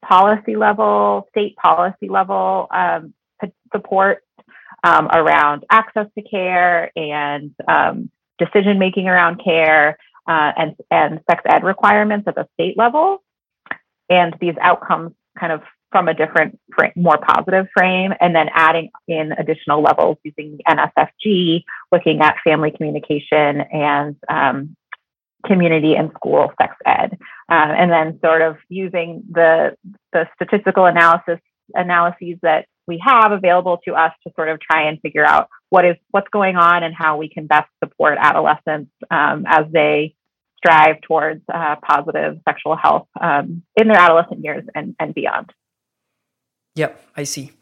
policy 0.04 0.56
level, 0.56 1.28
state 1.30 1.54
policy 1.56 2.08
level 2.08 2.66
um, 2.72 3.14
support 3.72 4.24
um, 4.82 5.08
around 5.12 5.64
access 5.70 6.06
to 6.16 6.22
care 6.22 6.90
and 6.96 7.54
um, 7.68 8.10
decision 8.38 8.78
making 8.78 9.08
around 9.08 9.42
care 9.42 9.96
uh, 10.26 10.52
and, 10.56 10.76
and 10.90 11.20
sex 11.30 11.42
ed 11.48 11.64
requirements 11.64 12.26
at 12.28 12.34
the 12.34 12.46
state 12.54 12.76
level. 12.76 13.22
And 14.08 14.34
these 14.40 14.54
outcomes 14.60 15.12
kind 15.38 15.52
of 15.52 15.62
from 15.90 16.08
a 16.08 16.14
different 16.14 16.58
frame, 16.74 16.92
more 16.96 17.18
positive 17.18 17.66
frame, 17.76 18.12
and 18.20 18.34
then 18.34 18.48
adding 18.54 18.90
in 19.06 19.32
additional 19.32 19.82
levels 19.82 20.16
using 20.24 20.56
the 20.56 20.64
NSFG, 20.64 21.64
looking 21.92 22.20
at 22.20 22.36
family 22.42 22.70
communication 22.70 23.60
and 23.60 24.16
um, 24.28 24.74
community 25.46 25.94
and 25.94 26.10
school 26.14 26.52
sex 26.60 26.74
ed, 26.86 27.18
uh, 27.50 27.72
and 27.76 27.90
then 27.90 28.18
sort 28.24 28.42
of 28.42 28.56
using 28.68 29.22
the 29.30 29.76
the 30.12 30.26
statistical 30.34 30.86
analysis 30.86 31.38
analyses 31.74 32.38
that 32.42 32.66
we 32.86 33.02
have 33.04 33.32
available 33.32 33.78
to 33.84 33.94
us 33.94 34.12
to 34.26 34.32
sort 34.34 34.48
of 34.48 34.60
try 34.60 34.88
and 34.88 35.00
figure 35.00 35.24
out 35.24 35.48
what 35.70 35.84
is 35.84 35.96
what's 36.10 36.28
going 36.32 36.56
on 36.56 36.82
and 36.82 36.94
how 36.94 37.16
we 37.16 37.28
can 37.28 37.46
best 37.46 37.68
support 37.82 38.18
adolescents 38.20 38.90
um, 39.10 39.44
as 39.46 39.64
they 39.72 40.14
strive 40.58 41.00
towards 41.02 41.42
uh, 41.52 41.76
positive 41.82 42.38
sexual 42.48 42.76
health 42.76 43.08
um, 43.20 43.62
in 43.76 43.88
their 43.88 43.98
adolescent 43.98 44.44
years 44.44 44.64
and, 44.74 44.94
and 45.00 45.14
beyond. 45.14 45.52
Yeah, 46.74 46.92
I 47.16 47.24
see. 47.24 47.52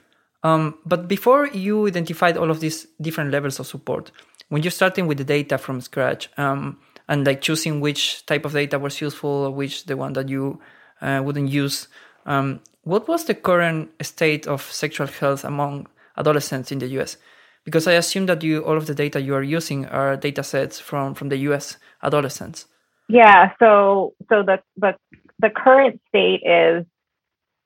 Um, 0.42 0.76
but 0.86 1.08
before 1.08 1.46
you 1.48 1.86
identified 1.86 2.36
all 2.36 2.50
of 2.50 2.60
these 2.60 2.86
different 3.00 3.30
levels 3.30 3.58
of 3.60 3.66
support, 3.66 4.10
when 4.48 4.62
you're 4.62 4.70
starting 4.70 5.06
with 5.06 5.18
the 5.18 5.24
data 5.24 5.58
from 5.58 5.80
scratch 5.80 6.28
um, 6.36 6.78
and 7.08 7.26
like 7.26 7.40
choosing 7.40 7.80
which 7.80 8.24
type 8.26 8.44
of 8.44 8.52
data 8.52 8.78
was 8.78 9.00
useful 9.00 9.52
which 9.52 9.84
the 9.86 9.96
one 9.96 10.12
that 10.14 10.28
you 10.28 10.60
uh, 11.00 11.20
wouldn't 11.24 11.48
use, 11.48 11.88
um, 12.26 12.60
what 12.82 13.08
was 13.08 13.24
the 13.24 13.34
current 13.34 13.90
state 14.02 14.46
of 14.46 14.62
sexual 14.62 15.06
health 15.06 15.44
among 15.44 15.86
adolescents 16.16 16.72
in 16.72 16.78
the 16.78 16.88
US? 17.00 17.16
Because 17.64 17.86
I 17.86 17.92
assume 17.92 18.26
that 18.26 18.42
you 18.42 18.64
all 18.64 18.76
of 18.76 18.86
the 18.86 18.94
data 18.94 19.20
you 19.20 19.34
are 19.34 19.42
using 19.42 19.86
are 19.86 20.16
data 20.16 20.42
sets 20.42 20.80
from 20.80 21.14
from 21.14 21.28
the 21.28 21.36
US 21.48 21.76
adolescents. 22.02 22.66
Yeah, 23.08 23.50
so 23.58 24.14
so 24.28 24.42
the 24.42 24.60
the 24.76 24.94
the 25.38 25.50
current 25.50 26.00
state 26.08 26.42
is 26.44 26.86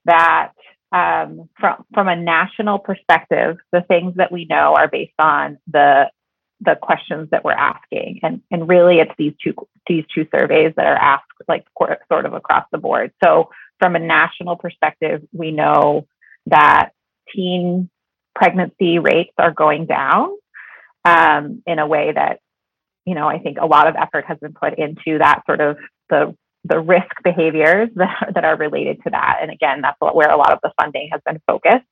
that 0.04 0.52
um, 0.92 1.48
from 1.58 1.84
from 1.92 2.08
a 2.08 2.16
national 2.16 2.78
perspective, 2.78 3.56
the 3.72 3.82
things 3.82 4.14
that 4.16 4.32
we 4.32 4.46
know 4.46 4.74
are 4.76 4.88
based 4.88 5.18
on 5.18 5.58
the 5.66 6.10
the 6.60 6.76
questions 6.80 7.28
that 7.30 7.44
we're 7.44 7.52
asking, 7.52 8.20
and 8.22 8.40
and 8.50 8.68
really 8.68 8.98
it's 8.98 9.12
these 9.18 9.34
two 9.42 9.54
these 9.86 10.04
two 10.14 10.26
surveys 10.34 10.72
that 10.76 10.86
are 10.86 10.96
asked 10.96 11.24
like 11.48 11.66
sort 12.08 12.26
of 12.26 12.32
across 12.32 12.64
the 12.72 12.78
board. 12.78 13.12
So 13.22 13.50
from 13.78 13.96
a 13.96 13.98
national 13.98 14.56
perspective, 14.56 15.22
we 15.32 15.50
know 15.50 16.06
that 16.46 16.90
teen 17.34 17.90
pregnancy 18.34 18.98
rates 18.98 19.32
are 19.38 19.52
going 19.52 19.86
down 19.86 20.30
um, 21.04 21.62
in 21.66 21.78
a 21.78 21.86
way 21.86 22.12
that 22.12 22.40
you 23.04 23.14
know 23.14 23.28
I 23.28 23.38
think 23.38 23.58
a 23.60 23.66
lot 23.66 23.86
of 23.86 23.96
effort 23.96 24.24
has 24.26 24.38
been 24.38 24.54
put 24.54 24.78
into 24.78 25.18
that 25.18 25.42
sort 25.46 25.60
of 25.60 25.76
the 26.08 26.36
the 26.64 26.80
risk 26.80 27.14
behaviors 27.22 27.90
that, 27.96 28.32
that 28.34 28.44
are 28.44 28.56
related 28.56 29.02
to 29.04 29.10
that. 29.10 29.38
And 29.42 29.50
again, 29.50 29.82
that's 29.82 29.98
where 30.00 30.30
a 30.30 30.36
lot 30.36 30.52
of 30.52 30.60
the 30.62 30.72
funding 30.80 31.10
has 31.12 31.20
been 31.24 31.40
focused. 31.46 31.86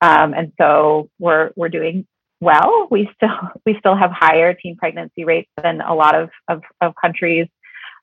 Um, 0.00 0.34
and 0.34 0.52
so 0.60 1.10
we're 1.18 1.50
we're 1.56 1.68
doing 1.68 2.06
well. 2.40 2.88
We 2.90 3.08
still 3.14 3.38
we 3.66 3.76
still 3.78 3.96
have 3.96 4.10
higher 4.10 4.54
teen 4.54 4.76
pregnancy 4.76 5.24
rates 5.24 5.50
than 5.62 5.80
a 5.80 5.94
lot 5.94 6.14
of 6.14 6.30
of, 6.48 6.62
of 6.80 6.94
countries 7.00 7.48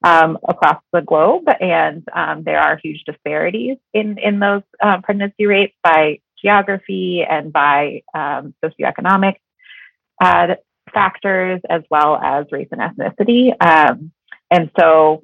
um, 0.04 0.38
across 0.48 0.82
the 0.94 1.02
globe, 1.02 1.48
and 1.60 2.08
um, 2.14 2.44
there 2.44 2.60
are 2.60 2.80
huge 2.82 3.04
disparities 3.06 3.78
in 3.94 4.18
in 4.18 4.40
those 4.40 4.64
uh, 4.82 5.02
pregnancy 5.02 5.46
rates 5.46 5.76
by 5.84 6.20
geography 6.42 7.24
and 7.24 7.52
by 7.52 8.02
um, 8.14 8.54
socioeconomic 8.64 9.36
uh, 10.22 10.56
factors 10.94 11.62
as 11.70 11.84
well 11.90 12.18
as 12.18 12.46
race 12.52 12.70
and 12.72 12.82
ethnicity. 12.82 13.54
Um, 13.62 14.12
and 14.50 14.72
so 14.80 15.24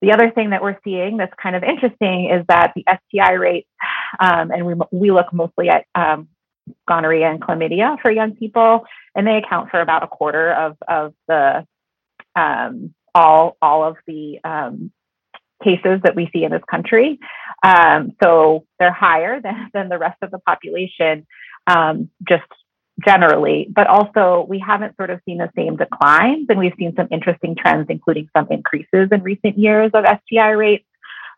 the 0.00 0.12
other 0.12 0.30
thing 0.30 0.50
that 0.50 0.62
we're 0.62 0.78
seeing 0.82 1.18
that's 1.18 1.34
kind 1.40 1.54
of 1.54 1.62
interesting 1.62 2.30
is 2.30 2.44
that 2.48 2.72
the 2.74 2.84
STI 2.88 3.32
rates, 3.32 3.68
um, 4.18 4.50
and 4.50 4.66
we, 4.66 4.74
we 4.90 5.10
look 5.10 5.32
mostly 5.32 5.68
at 5.68 5.84
um, 5.94 6.28
gonorrhea 6.88 7.30
and 7.30 7.40
chlamydia 7.40 8.00
for 8.00 8.10
young 8.10 8.34
people, 8.34 8.84
and 9.14 9.26
they 9.26 9.36
account 9.36 9.70
for 9.70 9.80
about 9.80 10.02
a 10.02 10.06
quarter 10.06 10.52
of, 10.52 10.76
of 10.88 11.14
the 11.28 11.66
um, 12.34 12.94
all 13.14 13.56
all 13.60 13.84
of 13.84 13.96
the 14.06 14.38
um, 14.44 14.92
cases 15.62 16.00
that 16.04 16.16
we 16.16 16.28
see 16.32 16.44
in 16.44 16.50
this 16.50 16.62
country. 16.70 17.18
Um, 17.62 18.12
so 18.22 18.64
they're 18.78 18.92
higher 18.92 19.40
than, 19.40 19.70
than 19.74 19.88
the 19.88 19.98
rest 19.98 20.18
of 20.22 20.30
the 20.30 20.38
population, 20.38 21.26
um, 21.66 22.10
just 22.28 22.44
generally, 23.04 23.66
but 23.70 23.86
also 23.86 24.46
we 24.48 24.58
haven't 24.58 24.96
sort 24.96 25.10
of 25.10 25.20
seen 25.24 25.38
the 25.38 25.50
same 25.56 25.76
declines, 25.76 26.46
and 26.48 26.58
we've 26.58 26.74
seen 26.78 26.94
some 26.96 27.08
interesting 27.10 27.56
trends, 27.56 27.86
including 27.88 28.28
some 28.36 28.46
increases 28.50 29.08
in 29.10 29.22
recent 29.22 29.58
years 29.58 29.90
of 29.94 30.04
STI 30.04 30.50
rates. 30.50 30.84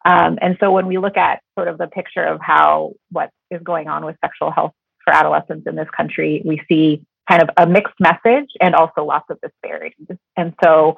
Um, 0.04 0.38
and 0.40 0.56
so 0.58 0.72
when 0.72 0.86
we 0.86 0.98
look 0.98 1.16
at 1.16 1.42
sort 1.56 1.68
of 1.68 1.78
the 1.78 1.86
picture 1.86 2.24
of 2.24 2.40
how 2.40 2.94
what 3.10 3.30
is 3.52 3.62
going 3.62 3.88
on 3.88 4.04
with 4.04 4.16
sexual 4.20 4.50
health 4.50 4.72
for 5.04 5.12
adolescents 5.14 5.66
in 5.68 5.76
this 5.76 5.88
country, 5.96 6.42
we 6.44 6.60
see 6.68 7.04
kind 7.28 7.42
of 7.42 7.50
a 7.56 7.66
mixed 7.66 7.94
message 8.00 8.50
and 8.60 8.74
also 8.74 9.04
lots 9.04 9.26
of 9.30 9.40
disparities. 9.40 10.06
And 10.36 10.54
so 10.62 10.96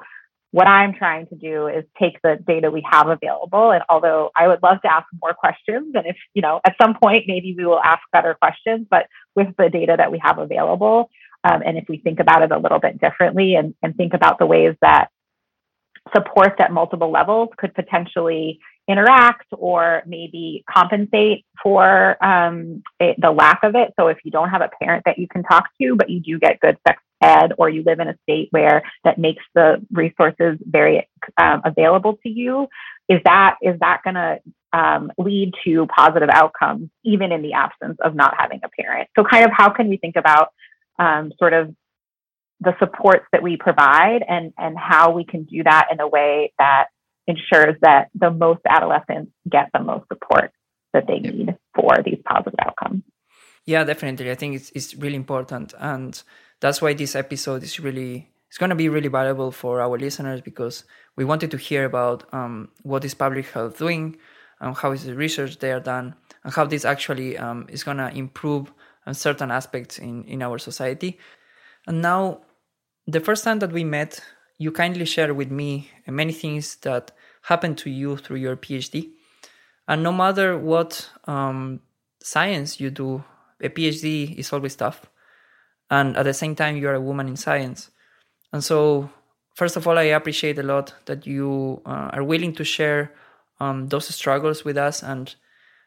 what 0.55 0.67
I'm 0.67 0.93
trying 0.93 1.27
to 1.27 1.35
do 1.35 1.67
is 1.67 1.83
take 1.99 2.21
the 2.21 2.37
data 2.47 2.71
we 2.71 2.81
have 2.89 3.09
available. 3.09 3.71
And 3.71 3.83
although 3.89 4.31
I 4.37 4.47
would 4.47 4.63
love 4.63 4.81
to 4.83 4.89
ask 4.89 5.05
more 5.21 5.33
questions, 5.33 5.93
and 5.95 6.07
if, 6.07 6.15
you 6.33 6.41
know, 6.41 6.61
at 6.63 6.77
some 6.81 6.93
point 6.93 7.25
maybe 7.27 7.53
we 7.57 7.65
will 7.65 7.81
ask 7.81 7.99
better 8.13 8.33
questions, 8.35 8.87
but 8.89 9.07
with 9.35 9.49
the 9.57 9.69
data 9.69 9.95
that 9.97 10.13
we 10.13 10.21
have 10.23 10.39
available, 10.39 11.09
um, 11.43 11.61
and 11.65 11.77
if 11.77 11.83
we 11.89 11.97
think 11.97 12.21
about 12.21 12.41
it 12.41 12.53
a 12.53 12.57
little 12.57 12.79
bit 12.79 13.01
differently 13.01 13.55
and, 13.55 13.75
and 13.83 13.97
think 13.97 14.13
about 14.13 14.39
the 14.39 14.45
ways 14.45 14.75
that 14.79 15.09
supports 16.15 16.55
at 16.59 16.71
multiple 16.71 17.11
levels 17.11 17.49
could 17.57 17.73
potentially 17.75 18.61
interact 18.87 19.47
or 19.51 20.03
maybe 20.05 20.63
compensate 20.69 21.43
for 21.61 22.23
um, 22.23 22.81
it, 23.01 23.19
the 23.19 23.31
lack 23.31 23.59
of 23.63 23.75
it. 23.75 23.91
So 23.99 24.07
if 24.07 24.19
you 24.23 24.31
don't 24.31 24.51
have 24.51 24.61
a 24.61 24.69
parent 24.81 25.03
that 25.05 25.17
you 25.17 25.27
can 25.27 25.43
talk 25.43 25.65
to, 25.81 25.97
but 25.97 26.09
you 26.09 26.21
do 26.21 26.39
get 26.39 26.61
good 26.61 26.77
sex 26.87 27.01
ed, 27.21 27.53
or 27.57 27.69
you 27.69 27.83
live 27.83 27.99
in 27.99 28.07
a 28.07 28.17
state 28.23 28.49
where 28.51 28.83
that 29.03 29.17
makes 29.17 29.43
the 29.53 29.85
resources 29.91 30.57
very 30.61 31.07
um, 31.37 31.61
available 31.65 32.17
to 32.23 32.29
you, 32.29 32.67
is 33.09 33.19
that 33.25 33.57
is 33.61 33.79
that 33.79 34.01
going 34.03 34.15
to 34.15 34.39
um, 34.73 35.11
lead 35.17 35.53
to 35.63 35.85
positive 35.87 36.29
outcomes 36.29 36.89
even 37.03 37.31
in 37.31 37.41
the 37.41 37.53
absence 37.53 37.97
of 38.03 38.15
not 38.15 38.33
having 38.37 38.59
a 38.63 38.69
parent? 38.69 39.09
So 39.17 39.23
kind 39.23 39.45
of 39.45 39.51
how 39.55 39.69
can 39.69 39.89
we 39.89 39.97
think 39.97 40.15
about 40.15 40.49
um, 40.99 41.31
sort 41.39 41.53
of 41.53 41.73
the 42.61 42.73
supports 42.79 43.25
that 43.31 43.43
we 43.43 43.57
provide 43.57 44.23
and 44.27 44.53
and 44.57 44.77
how 44.77 45.11
we 45.11 45.25
can 45.25 45.43
do 45.43 45.63
that 45.63 45.87
in 45.91 45.99
a 45.99 46.07
way 46.07 46.53
that 46.57 46.87
ensures 47.27 47.75
that 47.81 48.09
the 48.13 48.31
most 48.31 48.61
adolescents 48.67 49.31
get 49.49 49.69
the 49.73 49.81
most 49.81 50.07
support 50.07 50.51
that 50.93 51.07
they 51.07 51.19
need 51.19 51.55
for 51.73 51.97
these 52.03 52.19
positive 52.25 52.59
outcomes. 52.59 53.03
Yeah, 53.65 53.83
definitely. 53.83 54.31
I 54.31 54.35
think 54.35 54.55
it's 54.55 54.71
it's 54.71 54.95
really 54.95 55.15
important, 55.15 55.73
and 55.79 56.21
that's 56.65 56.81
why 56.81 56.93
this 56.93 57.15
episode 57.15 57.61
is 57.61 57.79
really 57.79 58.27
it's 58.49 58.57
going 58.57 58.71
to 58.71 58.75
be 58.75 58.89
really 58.89 59.07
valuable 59.07 59.51
for 59.51 59.81
our 59.81 59.97
listeners 59.99 60.41
because 60.41 60.83
we 61.15 61.23
wanted 61.23 61.51
to 61.51 61.57
hear 61.57 61.85
about 61.85 62.23
um, 62.33 62.69
what 62.81 63.05
is 63.05 63.13
public 63.13 63.45
health 63.51 63.77
doing, 63.77 64.17
and 64.59 64.75
how 64.75 64.91
is 64.91 65.03
the 65.03 65.13
research 65.13 65.59
they 65.59 65.71
are 65.71 65.79
done, 65.79 66.15
and 66.43 66.53
how 66.53 66.65
this 66.65 66.83
actually 66.83 67.37
um, 67.37 67.67
is 67.69 67.83
going 67.83 67.97
to 67.97 68.09
improve 68.17 68.73
certain 69.11 69.51
aspects 69.51 69.99
in 69.99 70.23
in 70.23 70.41
our 70.41 70.57
society. 70.57 71.19
And 71.85 72.01
now, 72.01 72.41
the 73.05 73.19
first 73.19 73.43
time 73.43 73.59
that 73.59 73.71
we 73.71 73.83
met, 73.83 74.21
you 74.57 74.71
kindly 74.71 75.05
shared 75.05 75.33
with 75.33 75.51
me 75.51 75.91
many 76.07 76.33
things 76.33 76.77
that 76.77 77.11
happened 77.43 77.77
to 77.79 77.91
you 77.91 78.17
through 78.17 78.37
your 78.37 78.55
PhD. 78.55 79.11
And 79.87 80.01
no 80.01 80.11
matter 80.11 80.57
what 80.57 81.09
um, 81.25 81.81
science 82.23 82.79
you 82.79 82.89
do, 82.89 83.23
a 83.61 83.69
PhD 83.69 84.35
is 84.35 84.51
always 84.51 84.75
tough. 84.75 85.05
And 85.89 86.17
at 86.17 86.23
the 86.23 86.33
same 86.33 86.55
time, 86.55 86.77
you're 86.77 86.95
a 86.95 87.01
woman 87.01 87.27
in 87.27 87.35
science. 87.35 87.91
And 88.51 88.63
so, 88.63 89.09
first 89.53 89.75
of 89.75 89.87
all, 89.87 89.97
I 89.97 90.03
appreciate 90.03 90.57
a 90.59 90.63
lot 90.63 90.93
that 91.05 91.27
you 91.27 91.81
uh, 91.85 92.09
are 92.13 92.23
willing 92.23 92.53
to 92.55 92.63
share 92.63 93.13
um, 93.59 93.87
those 93.87 94.07
struggles 94.13 94.65
with 94.65 94.77
us, 94.77 95.03
and 95.03 95.35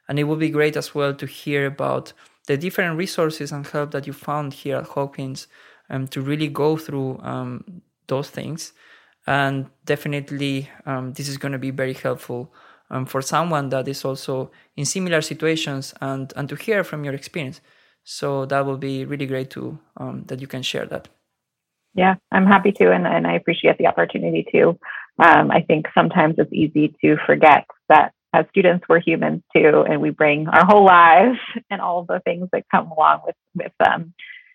and 0.08 0.18
it 0.18 0.24
would 0.24 0.38
be 0.38 0.50
great 0.50 0.76
as 0.76 0.94
well 0.94 1.14
to 1.14 1.26
hear 1.26 1.66
about 1.66 2.12
the 2.46 2.56
different 2.56 2.96
resources 2.96 3.52
and 3.52 3.66
help 3.66 3.90
that 3.90 4.06
you 4.06 4.12
found 4.12 4.54
here 4.54 4.76
at 4.76 4.88
Hopkins 4.88 5.48
um, 5.90 6.08
to 6.08 6.22
really 6.22 6.48
go 6.48 6.76
through 6.76 7.18
um, 7.22 7.82
those 8.06 8.30
things. 8.30 8.72
And 9.26 9.66
definitely, 9.84 10.70
um, 10.86 11.12
this 11.12 11.28
is 11.28 11.36
going 11.36 11.52
to 11.52 11.58
be 11.58 11.70
very 11.70 11.92
helpful 11.92 12.50
um, 12.90 13.04
for 13.04 13.20
someone 13.20 13.68
that 13.68 13.86
is 13.86 14.02
also 14.04 14.50
in 14.76 14.86
similar 14.86 15.20
situations 15.20 15.92
and, 16.00 16.32
and 16.36 16.48
to 16.48 16.56
hear 16.56 16.82
from 16.84 17.04
your 17.04 17.12
experience. 17.12 17.60
So 18.10 18.46
that 18.46 18.64
will 18.64 18.78
be 18.78 19.04
really 19.04 19.26
great 19.26 19.50
to 19.50 19.78
um, 19.98 20.24
that 20.28 20.40
you 20.40 20.46
can 20.46 20.62
share 20.62 20.86
that. 20.86 21.08
Yeah, 21.92 22.14
I'm 22.32 22.46
happy 22.46 22.72
to, 22.72 22.90
and, 22.90 23.06
and 23.06 23.26
I 23.26 23.34
appreciate 23.34 23.76
the 23.76 23.86
opportunity 23.86 24.46
to. 24.52 24.78
Um, 25.22 25.50
I 25.50 25.60
think 25.60 25.88
sometimes 25.94 26.36
it's 26.38 26.50
easy 26.50 26.94
to 27.02 27.18
forget 27.26 27.66
that 27.90 28.12
as 28.32 28.46
students 28.48 28.86
we're 28.88 29.00
humans 29.00 29.42
too, 29.54 29.84
and 29.86 30.00
we 30.00 30.08
bring 30.08 30.48
our 30.48 30.64
whole 30.64 30.86
lives 30.86 31.38
and 31.70 31.82
all 31.82 32.04
the 32.04 32.20
things 32.20 32.48
that 32.54 32.64
come 32.70 32.90
along 32.90 33.20
with 33.26 33.36
with 33.54 33.72
um, 33.86 34.14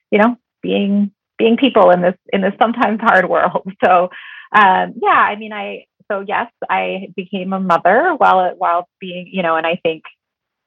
you 0.10 0.18
know 0.18 0.36
being 0.64 1.12
being 1.38 1.56
people 1.56 1.92
in 1.92 2.02
this 2.02 2.16
in 2.32 2.42
this 2.42 2.54
sometimes 2.60 3.02
hard 3.02 3.30
world. 3.30 3.72
So 3.86 4.10
um, 4.56 4.96
yeah, 5.00 5.10
I 5.10 5.36
mean, 5.36 5.54
I 5.54 5.86
so 6.12 6.26
yes, 6.28 6.52
I 6.68 7.10
became 7.16 7.54
a 7.54 7.60
mother 7.60 8.16
while 8.18 8.56
while 8.58 8.88
being 9.00 9.30
you 9.32 9.44
know, 9.44 9.58
and 9.58 9.68
I 9.68 9.80
think 9.84 10.02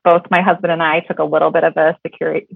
both 0.06 0.22
my 0.30 0.40
husband 0.40 0.72
and 0.72 0.82
I 0.82 1.00
took 1.00 1.18
a 1.18 1.24
little 1.24 1.50
bit 1.50 1.64
of 1.64 1.76
a 1.76 1.98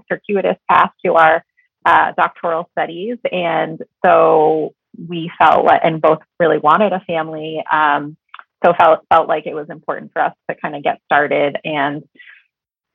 circuitous 0.09 0.55
path 0.69 0.91
to 1.05 1.15
our 1.15 1.43
uh, 1.85 2.13
doctoral 2.13 2.69
studies, 2.71 3.17
and 3.29 3.77
so 4.05 4.73
we 4.97 5.29
felt 5.37 5.69
and 5.83 6.01
both 6.01 6.19
really 6.39 6.59
wanted 6.59 6.93
a 6.93 7.01
family. 7.01 7.61
Um, 7.69 8.15
so 8.63 8.73
felt 8.79 9.01
felt 9.09 9.27
like 9.27 9.47
it 9.47 9.53
was 9.53 9.69
important 9.69 10.13
for 10.13 10.21
us 10.21 10.33
to 10.49 10.55
kind 10.55 10.75
of 10.75 10.83
get 10.83 11.01
started 11.05 11.57
and 11.65 12.03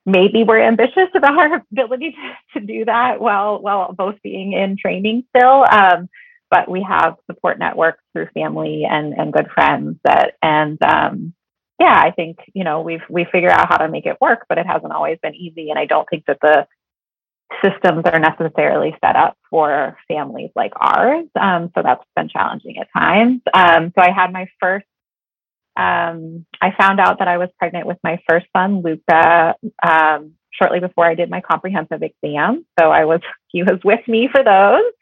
maybe 0.06 0.44
we're 0.44 0.60
ambitious 0.60 1.08
about 1.14 1.36
our 1.36 1.64
ability 1.72 2.12
to, 2.12 2.60
to 2.60 2.66
do 2.66 2.84
that 2.84 3.20
while 3.20 3.60
while 3.60 3.92
both 3.92 4.14
being 4.22 4.52
in 4.52 4.76
training 4.76 5.24
still. 5.36 5.66
Um, 5.70 6.08
but 6.48 6.70
we 6.70 6.86
have 6.88 7.16
support 7.28 7.58
networks 7.58 8.02
through 8.12 8.28
family 8.32 8.86
and 8.88 9.12
and 9.12 9.32
good 9.32 9.48
friends 9.52 9.98
that 10.04 10.34
and 10.40 10.80
um, 10.82 11.34
yeah, 11.78 12.00
I 12.02 12.10
think 12.10 12.38
you 12.54 12.64
know 12.64 12.80
we've 12.80 13.02
we 13.08 13.26
figured 13.30 13.52
out 13.52 13.68
how 13.68 13.78
to 13.78 13.88
make 13.88 14.06
it 14.06 14.20
work, 14.20 14.46
but 14.48 14.58
it 14.58 14.66
hasn't 14.66 14.92
always 14.92 15.18
been 15.22 15.34
easy, 15.34 15.70
and 15.70 15.78
I 15.78 15.86
don't 15.86 16.08
think 16.08 16.24
that 16.26 16.38
the 16.40 16.66
systems 17.64 18.02
are 18.06 18.18
necessarily 18.18 18.96
set 19.04 19.14
up 19.16 19.36
for 19.50 19.96
families 20.08 20.50
like 20.56 20.72
ours. 20.76 21.26
Um, 21.40 21.70
so 21.74 21.82
that's 21.82 22.04
been 22.16 22.28
challenging 22.28 22.78
at 22.78 22.88
times. 22.92 23.40
Um, 23.54 23.92
so 23.94 24.02
I 24.02 24.10
had 24.10 24.32
my 24.32 24.48
first 24.60 24.86
um, 25.76 26.46
I 26.60 26.72
found 26.78 27.00
out 27.00 27.18
that 27.18 27.28
I 27.28 27.38
was 27.38 27.50
pregnant 27.58 27.86
with 27.86 27.98
my 28.02 28.18
first 28.28 28.46
son, 28.56 28.82
Luca, 28.82 29.54
um, 29.82 30.32
shortly 30.50 30.80
before 30.80 31.04
I 31.04 31.14
did 31.14 31.28
my 31.28 31.42
comprehensive 31.42 32.02
exam. 32.02 32.64
So 32.80 32.90
I 32.90 33.04
was 33.04 33.20
he 33.48 33.62
was 33.62 33.80
with 33.84 34.06
me 34.08 34.28
for 34.30 34.42
those. 34.42 34.92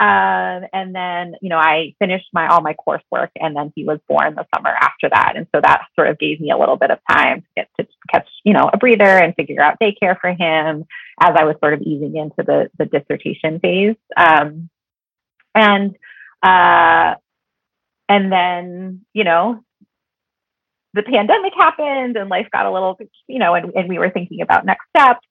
Um, 0.00 0.66
and 0.72 0.94
then, 0.94 1.34
you 1.40 1.48
know, 1.48 1.58
I 1.58 1.94
finished 1.98 2.28
my 2.32 2.48
all 2.48 2.60
my 2.60 2.74
coursework, 2.74 3.28
and 3.40 3.54
then 3.54 3.72
he 3.74 3.84
was 3.84 4.00
born 4.08 4.34
the 4.34 4.46
summer 4.54 4.70
after 4.70 5.08
that. 5.10 5.34
And 5.36 5.46
so 5.54 5.60
that 5.60 5.86
sort 5.94 6.08
of 6.08 6.18
gave 6.18 6.40
me 6.40 6.50
a 6.50 6.56
little 6.56 6.76
bit 6.76 6.90
of 6.90 6.98
time 7.10 7.42
to 7.42 7.48
get 7.56 7.68
to 7.78 7.86
catch, 8.10 8.28
you 8.44 8.52
know, 8.52 8.70
a 8.72 8.78
breather 8.78 9.04
and 9.04 9.34
figure 9.34 9.60
out 9.60 9.78
daycare 9.80 10.18
for 10.20 10.32
him 10.32 10.86
as 11.20 11.36
I 11.36 11.44
was 11.44 11.56
sort 11.60 11.74
of 11.74 11.82
easing 11.82 12.16
into 12.16 12.42
the 12.42 12.70
the 12.78 12.86
dissertation 12.86 13.60
phase. 13.60 13.96
Um, 14.16 14.70
and 15.54 15.96
uh, 16.42 17.14
and 18.08 18.32
then, 18.32 19.04
you 19.12 19.24
know, 19.24 19.62
the 20.94 21.02
pandemic 21.02 21.52
happened 21.54 22.16
and 22.16 22.28
life 22.28 22.48
got 22.52 22.66
a 22.66 22.72
little, 22.72 22.98
you 23.26 23.38
know, 23.38 23.54
and, 23.54 23.72
and 23.74 23.88
we 23.88 23.98
were 23.98 24.10
thinking 24.10 24.42
about 24.42 24.66
next 24.66 24.86
steps 24.94 25.26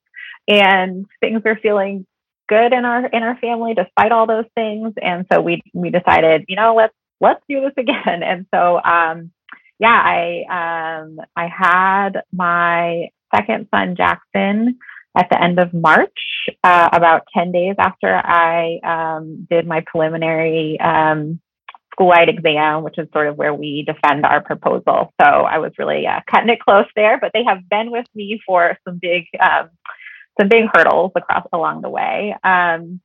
and 0.48 1.06
things 1.20 1.42
are 1.44 1.56
feeling 1.56 2.06
good 2.48 2.72
in 2.72 2.84
our 2.84 3.06
in 3.06 3.22
our 3.22 3.36
family 3.38 3.74
despite 3.74 4.12
all 4.12 4.26
those 4.26 4.46
things. 4.54 4.94
And 5.00 5.26
so 5.32 5.40
we 5.40 5.62
we 5.74 5.90
decided, 5.90 6.44
you 6.48 6.56
know, 6.56 6.74
let's 6.74 6.94
let's 7.20 7.42
do 7.48 7.60
this 7.60 7.72
again. 7.76 8.22
And 8.22 8.46
so 8.54 8.80
um 8.82 9.30
yeah, 9.78 10.00
I 10.04 11.02
um 11.02 11.20
I 11.36 11.48
had 11.48 12.22
my 12.32 13.08
second 13.34 13.68
son 13.72 13.96
Jackson 13.96 14.78
at 15.16 15.28
the 15.30 15.42
end 15.42 15.58
of 15.58 15.74
March, 15.74 16.48
uh, 16.64 16.88
about 16.92 17.26
10 17.36 17.52
days 17.52 17.74
after 17.78 18.14
I 18.14 18.78
um, 18.82 19.46
did 19.50 19.66
my 19.66 19.84
preliminary 19.86 20.80
um, 20.80 21.40
school-wide 21.92 22.30
exam, 22.30 22.82
which 22.82 22.98
is 22.98 23.08
sort 23.12 23.28
of 23.28 23.36
where 23.36 23.52
we 23.52 23.84
defend 23.86 24.24
our 24.24 24.40
proposal. 24.42 25.12
So 25.20 25.26
I 25.26 25.58
was 25.58 25.72
really 25.78 26.06
uh, 26.06 26.20
cutting 26.30 26.48
it 26.48 26.60
close 26.60 26.86
there, 26.96 27.18
but 27.20 27.32
they 27.34 27.44
have 27.44 27.68
been 27.68 27.90
with 27.90 28.06
me 28.14 28.40
for 28.46 28.78
some 28.88 28.98
big, 29.00 29.26
um, 29.38 29.68
some 30.38 30.48
big 30.48 30.64
hurdles 30.72 31.12
across 31.16 31.46
along 31.52 31.82
the 31.82 31.90
way. 31.90 32.36
Um, 32.42 33.00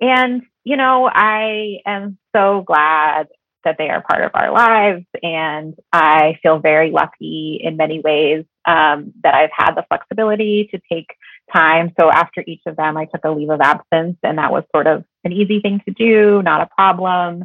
and 0.00 0.42
you 0.64 0.76
know, 0.76 1.08
I 1.12 1.78
am 1.86 2.18
so 2.34 2.62
glad 2.66 3.28
that 3.64 3.76
they 3.78 3.88
are 3.88 4.02
part 4.02 4.24
of 4.24 4.30
our 4.34 4.52
lives, 4.52 5.04
and 5.22 5.74
I 5.92 6.38
feel 6.42 6.58
very 6.58 6.90
lucky 6.90 7.60
in 7.62 7.76
many 7.76 8.00
ways 8.00 8.44
um, 8.64 9.12
that 9.22 9.34
I've 9.34 9.50
had 9.52 9.74
the 9.74 9.84
flexibility 9.88 10.68
to 10.72 10.80
take 10.90 11.08
time. 11.52 11.92
So 11.98 12.10
after 12.10 12.42
each 12.46 12.62
of 12.66 12.76
them, 12.76 12.96
I 12.96 13.06
took 13.06 13.24
a 13.24 13.30
leave 13.30 13.50
of 13.50 13.60
absence, 13.60 14.18
and 14.22 14.38
that 14.38 14.52
was 14.52 14.64
sort 14.74 14.86
of 14.86 15.04
an 15.24 15.32
easy 15.32 15.60
thing 15.60 15.80
to 15.86 15.94
do, 15.94 16.42
not 16.42 16.62
a 16.62 16.74
problem. 16.74 17.44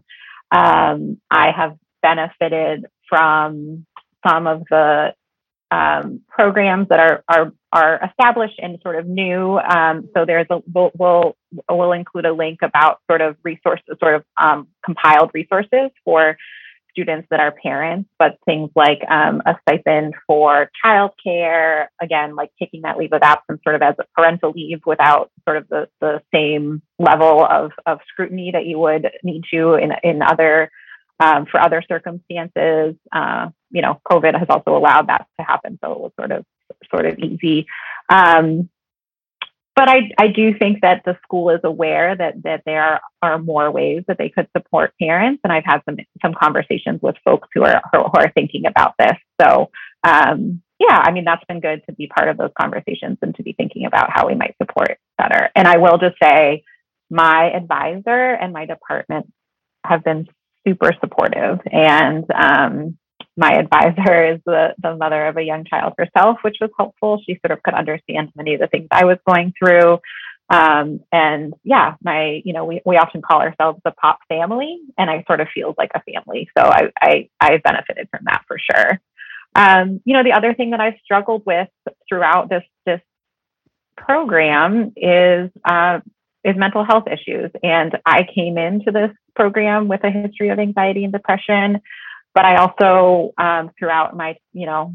Um, 0.52 1.20
I 1.30 1.52
have 1.52 1.78
benefited 2.02 2.86
from 3.08 3.86
some 4.28 4.48
of 4.48 4.64
the 4.70 5.14
um, 5.72 6.22
programs 6.30 6.90
that 6.90 7.00
are, 7.00 7.24
are 7.28 7.54
are 7.74 8.04
established 8.10 8.60
and 8.62 8.78
sort 8.82 8.98
of 8.98 9.08
new. 9.08 9.58
Um, 9.58 10.10
so 10.14 10.26
there's 10.26 10.48
a 10.50 10.62
we'll, 10.72 10.92
we'll, 11.70 11.92
include 11.94 12.26
a 12.26 12.34
link 12.34 12.60
about 12.62 13.00
sort 13.10 13.22
of 13.22 13.38
resources, 13.44 13.86
sort 14.00 14.16
of 14.16 14.24
um, 14.42 14.68
compiled 14.84 15.32
resources 15.34 15.90
for 16.04 16.38
students 16.92 17.28
that 17.32 17.40
are 17.40 17.52
parents, 17.52 18.10
but 18.20 18.38
things 18.46 18.70
like 18.76 19.00
um, 19.10 19.42
a 19.46 19.56
stipend 19.62 20.14
for 20.28 20.70
childcare, 20.86 21.88
again, 22.02 22.36
like 22.36 22.52
taking 22.60 22.82
that 22.82 22.98
leave 22.98 23.14
of 23.14 23.22
absence 23.22 23.62
sort 23.64 23.76
of 23.76 23.82
as 23.82 23.96
a 24.00 24.04
parental 24.16 24.52
leave 24.52 24.82
without 24.86 25.32
sort 25.46 25.58
of 25.58 25.68
the, 25.70 25.88
the 26.02 26.22
same 26.34 26.82
level 27.00 27.46
of, 27.46 27.72
of 27.86 28.00
scrutiny 28.10 28.52
that 28.52 28.66
you 28.66 28.78
would 28.78 29.10
need 29.24 29.44
to 29.52 29.76
in, 29.76 29.92
in 30.04 30.22
other, 30.22 30.70
um, 31.22 31.46
for 31.46 31.60
other 31.60 31.84
circumstances. 31.88 32.96
Uh, 33.12 33.50
you 33.70 33.82
know, 33.82 34.02
COVID 34.10 34.38
has 34.38 34.48
also 34.50 34.76
allowed 34.76 35.08
that 35.08 35.28
to 35.40 35.46
happen. 35.46 35.78
So 35.84 35.92
it 35.92 36.00
was 36.00 36.12
sort 36.20 36.32
of, 36.32 36.46
sort 36.90 37.06
of 37.06 37.20
easy. 37.20 37.68
Um, 38.10 38.70
but 39.76 39.88
I, 39.88 40.12
I 40.18 40.28
do 40.28 40.58
think 40.58 40.82
that 40.82 41.04
the 41.06 41.18
school 41.24 41.50
is 41.50 41.62
aware 41.64 42.16
that 42.16 42.44
that 42.44 42.64
there 42.66 43.00
are 43.22 43.40
more 43.40 43.72
ways 43.72 44.04
that 44.08 44.18
they 44.18 44.28
could 44.28 44.48
support 44.56 44.94
parents, 45.00 45.40
and 45.44 45.54
I've 45.54 45.64
had 45.66 45.82
some 45.86 45.96
some 46.22 46.34
conversations 46.34 47.00
with 47.02 47.16
folks 47.24 47.48
who 47.54 47.64
are 47.64 47.82
who 47.94 48.00
are 48.00 48.32
thinking 48.36 48.66
about 48.66 48.96
this. 49.00 49.16
So 49.40 49.72
um, 50.04 50.62
yeah, 50.78 51.02
I 51.02 51.12
mean 51.12 51.24
that's 51.24 51.46
been 51.46 51.62
good 51.62 51.84
to 51.88 51.94
be 51.94 52.08
part 52.08 52.28
of 52.28 52.38
those 52.38 52.52
conversations 52.60 53.18
and 53.22 53.34
to 53.36 53.44
be 53.44 53.54
thinking 53.54 53.86
about 53.86 54.10
how 54.12 54.28
we 54.28 54.36
might 54.36 54.56
support 54.62 54.98
better. 55.18 55.50
And 55.56 55.68
I 55.68 55.78
will 55.78 55.98
just 55.98 56.18
say, 56.22 56.64
my 57.10 57.50
advisor 57.52 58.34
and 58.34 58.52
my 58.52 58.66
department 58.66 59.32
have 59.86 60.04
been 60.04 60.28
super 60.67 60.91
supportive, 61.00 61.60
and 61.71 62.26
um, 62.32 62.97
my 63.38 63.54
advisor 63.54 64.34
is 64.34 64.39
the, 64.45 64.76
the 64.82 64.95
mother 64.95 65.28
of 65.28 65.38
a 65.38 65.43
young 65.43 65.65
child 65.65 65.93
herself, 65.97 66.38
which 66.43 66.58
was 66.62 66.69
helpful. 66.78 67.21
She 67.26 67.39
sort 67.45 67.52
of 67.52 67.63
could 67.63 67.74
understand 67.74 68.30
many 68.36 68.54
of 68.54 68.60
the 68.60 68.67
things 68.67 68.88
I 68.91 69.06
was 69.06 69.17
going 69.28 69.54
through. 69.58 70.00
Um, 70.50 71.00
and 71.13 71.54
yeah, 71.63 71.95
my, 72.04 72.41
you 72.43 72.52
know, 72.52 72.65
we, 72.65 72.82
we 72.86 72.97
often 72.97 73.21
call 73.21 73.39
ourselves 73.39 73.80
the 73.86 73.91
pop 73.91 74.19
family, 74.28 74.80
and 74.97 75.10
I 75.10 75.24
sort 75.26 75.39
of 75.39 75.47
feels 75.54 75.76
like 75.78 75.91
a 75.95 76.02
family. 76.02 76.50
So 76.58 76.63
I, 76.63 76.91
I, 77.02 77.30
I 77.39 77.58
benefited 77.58 78.10
from 78.12 78.26
that 78.26 78.43
for 78.47 78.58
sure. 78.60 79.00
Um, 79.56 80.02
you 80.04 80.13
know, 80.13 80.24
the 80.24 80.34
other 80.34 80.54
thing 80.54 80.71
that 80.71 80.82
I've 80.82 81.00
struggled 81.04 81.43
with 81.45 81.69
throughout 82.08 82.50
this, 82.50 82.63
this 82.86 83.02
program 83.95 84.93
is, 84.97 85.50
uh, 85.63 86.00
is 86.44 86.56
mental 86.56 86.84
health 86.84 87.06
issues. 87.08 87.52
And 87.64 87.98
I 88.06 88.24
came 88.24 88.58
into 88.58 88.92
this 88.92 89.12
program 89.36 89.88
with 89.88 90.04
a 90.04 90.10
history 90.10 90.50
of 90.50 90.60
anxiety 90.60 91.04
and 91.04 91.14
depression. 91.14 91.82
But 92.34 92.46
I 92.46 92.58
also, 92.58 93.34
um, 93.38 93.72
throughout 93.78 94.16
my, 94.16 94.38
you 94.54 94.66
know, 94.66 94.94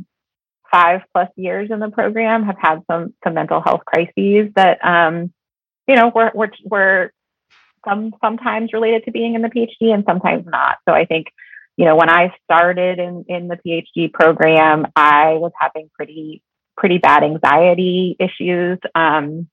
five 0.71 1.03
plus 1.13 1.29
years 1.37 1.71
in 1.71 1.81
the 1.81 1.91
program, 1.91 2.45
have 2.45 2.59
had 2.59 2.83
some 2.91 3.15
some 3.23 3.35
mental 3.35 3.61
health 3.61 3.83
crises 3.85 4.51
that, 4.57 4.85
um, 4.85 5.33
you 5.87 5.95
know, 5.95 6.11
were 6.15 6.33
were, 6.35 6.51
were 6.65 7.13
some 7.87 8.15
sometimes 8.23 8.73
related 8.73 9.05
to 9.05 9.13
being 9.13 9.35
in 9.35 9.43
the 9.43 9.49
PhD 9.49 9.95
and 9.95 10.05
sometimes 10.07 10.45
not. 10.47 10.79
So 10.89 10.95
I 10.95 11.05
think, 11.05 11.27
you 11.77 11.85
know, 11.85 11.95
when 11.95 12.11
I 12.11 12.35
started 12.45 12.99
in 12.99 13.25
in 13.29 13.49
the 13.49 13.57
PhD 13.57 14.13
program, 14.13 14.87
I 14.97 15.35
was 15.35 15.53
having 15.61 15.91
pretty 15.95 16.43
pretty 16.77 16.99
bad 16.99 17.23
anxiety 17.23 18.17
issues, 18.19 18.79
um, 18.95 19.49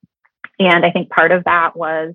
and 0.60 0.86
I 0.86 0.92
think 0.92 1.10
part 1.10 1.32
of 1.32 1.44
that 1.46 1.76
was 1.76 2.13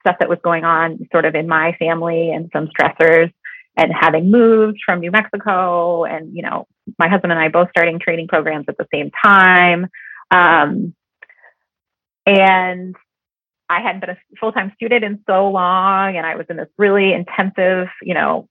stuff 0.00 0.16
that 0.20 0.28
was 0.28 0.38
going 0.42 0.64
on 0.64 0.98
sort 1.12 1.24
of 1.24 1.34
in 1.34 1.48
my 1.48 1.72
family 1.78 2.30
and 2.30 2.50
some 2.52 2.68
stressors 2.68 3.32
and 3.76 3.92
having 3.92 4.30
moved 4.30 4.78
from 4.84 5.00
New 5.00 5.10
Mexico, 5.10 6.04
and 6.04 6.34
you 6.34 6.42
know, 6.42 6.66
my 6.98 7.08
husband 7.08 7.32
and 7.32 7.40
I 7.40 7.48
both 7.48 7.68
starting 7.70 8.00
training 8.00 8.26
programs 8.26 8.66
at 8.68 8.76
the 8.76 8.86
same 8.92 9.10
time. 9.24 9.86
Um, 10.30 10.94
and 12.26 12.96
I 13.68 13.80
hadn't 13.80 14.00
been 14.00 14.10
a 14.10 14.18
full 14.40 14.52
time 14.52 14.72
student 14.74 15.04
in 15.04 15.22
so 15.26 15.48
long, 15.48 16.16
and 16.16 16.26
I 16.26 16.34
was 16.36 16.46
in 16.50 16.56
this 16.56 16.68
really 16.76 17.12
intensive, 17.12 17.88
you 18.02 18.14
know, 18.14 18.48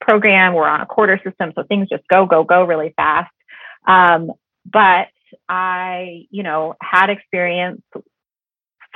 program. 0.00 0.54
We're 0.54 0.66
on 0.66 0.80
a 0.80 0.86
quarter 0.86 1.20
system, 1.22 1.52
so 1.54 1.62
things 1.64 1.88
just 1.90 2.04
go, 2.08 2.26
go, 2.26 2.42
go 2.42 2.64
really 2.64 2.94
fast. 2.96 3.32
Um, 3.86 4.32
but 4.64 5.08
I, 5.48 6.26
you 6.30 6.42
know, 6.42 6.74
had 6.80 7.10
experience 7.10 7.82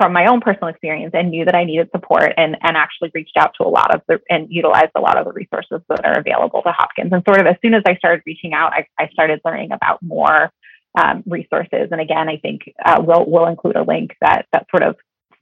from 0.01 0.15
my 0.15 0.25
own 0.25 0.41
personal 0.41 0.69
experience 0.69 1.11
and 1.13 1.29
knew 1.29 1.45
that 1.45 1.55
I 1.55 1.65
needed 1.65 1.91
support 1.93 2.33
and, 2.39 2.57
and 2.63 2.75
actually 2.75 3.11
reached 3.13 3.37
out 3.37 3.53
to 3.59 3.67
a 3.67 3.69
lot 3.69 3.95
of 3.95 4.01
the 4.09 4.19
and 4.31 4.47
utilized 4.51 4.93
a 4.95 5.01
lot 5.01 5.19
of 5.19 5.27
the 5.27 5.33
resources 5.33 5.83
that 5.91 6.07
are 6.07 6.19
available 6.19 6.63
to 6.63 6.73
Hopkins. 6.73 7.13
And 7.13 7.23
sort 7.29 7.39
of 7.39 7.47
as 7.47 7.57
soon 7.61 7.75
as 7.75 7.83
I 7.87 7.97
started 7.97 8.23
reaching 8.25 8.55
out, 8.55 8.73
I, 8.73 8.87
I 8.99 9.09
started 9.09 9.43
learning 9.45 9.73
about 9.73 10.03
more 10.03 10.51
um, 10.99 11.23
resources. 11.27 11.89
And 11.91 12.01
again, 12.01 12.31
I 12.31 12.39
think 12.39 12.73
uh, 12.83 13.03
we'll 13.05 13.27
we'll 13.27 13.47
include 13.47 13.77
a 13.77 13.83
link 13.83 14.17
that 14.23 14.47
that 14.55 14.69
sort 14.71 14.85
of 14.85 14.97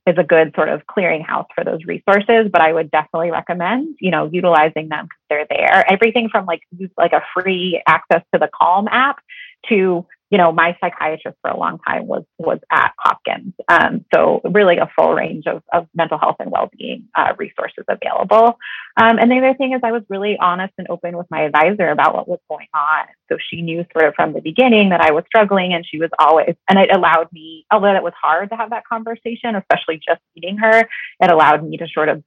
is 0.08 0.16
a 0.18 0.24
good 0.24 0.52
sort 0.56 0.70
of 0.70 0.82
clearinghouse 0.86 1.46
for 1.54 1.62
those 1.62 1.84
resources. 1.84 2.50
But 2.50 2.60
I 2.60 2.72
would 2.72 2.90
definitely 2.90 3.30
recommend 3.30 3.94
you 4.00 4.10
know 4.10 4.28
utilizing 4.32 4.88
them 4.88 5.04
because 5.04 5.22
they're 5.30 5.46
there. 5.48 5.84
Everything 5.88 6.30
from 6.30 6.46
like 6.46 6.62
like 6.96 7.12
a 7.12 7.22
free 7.32 7.80
access 7.86 8.22
to 8.34 8.40
the 8.40 8.50
Calm 8.60 8.88
app 8.88 9.20
to 9.68 10.04
you 10.30 10.36
know, 10.36 10.52
my 10.52 10.76
psychiatrist 10.80 11.38
for 11.40 11.50
a 11.50 11.58
long 11.58 11.78
time 11.86 12.06
was 12.06 12.24
was 12.38 12.58
at 12.70 12.92
Hopkins. 12.98 13.54
Um, 13.68 14.04
so 14.14 14.40
really 14.44 14.76
a 14.76 14.88
full 14.98 15.14
range 15.14 15.46
of, 15.46 15.62
of 15.72 15.86
mental 15.94 16.18
health 16.18 16.36
and 16.38 16.50
well-being 16.50 17.08
uh, 17.14 17.32
resources 17.38 17.84
available. 17.88 18.58
Um, 18.96 19.18
and 19.18 19.30
the 19.30 19.38
other 19.38 19.54
thing 19.54 19.72
is 19.72 19.80
I 19.82 19.92
was 19.92 20.02
really 20.08 20.36
honest 20.38 20.74
and 20.76 20.88
open 20.90 21.16
with 21.16 21.26
my 21.30 21.42
advisor 21.42 21.88
about 21.88 22.14
what 22.14 22.28
was 22.28 22.40
going 22.48 22.66
on. 22.74 23.06
So 23.30 23.38
she 23.50 23.62
knew 23.62 23.86
sort 23.92 24.08
of 24.08 24.14
from 24.14 24.34
the 24.34 24.40
beginning 24.40 24.90
that 24.90 25.00
I 25.00 25.12
was 25.12 25.24
struggling 25.26 25.72
and 25.72 25.86
she 25.86 25.98
was 25.98 26.10
always, 26.18 26.54
and 26.68 26.78
it 26.78 26.94
allowed 26.94 27.32
me, 27.32 27.64
although 27.70 27.94
it 27.94 28.02
was 28.02 28.14
hard 28.20 28.50
to 28.50 28.56
have 28.56 28.70
that 28.70 28.86
conversation, 28.86 29.56
especially 29.56 29.96
just 29.96 30.20
meeting 30.36 30.58
her, 30.58 30.80
it 30.80 31.30
allowed 31.30 31.66
me 31.66 31.78
to 31.78 31.86
sort 31.88 32.10
of 32.10 32.22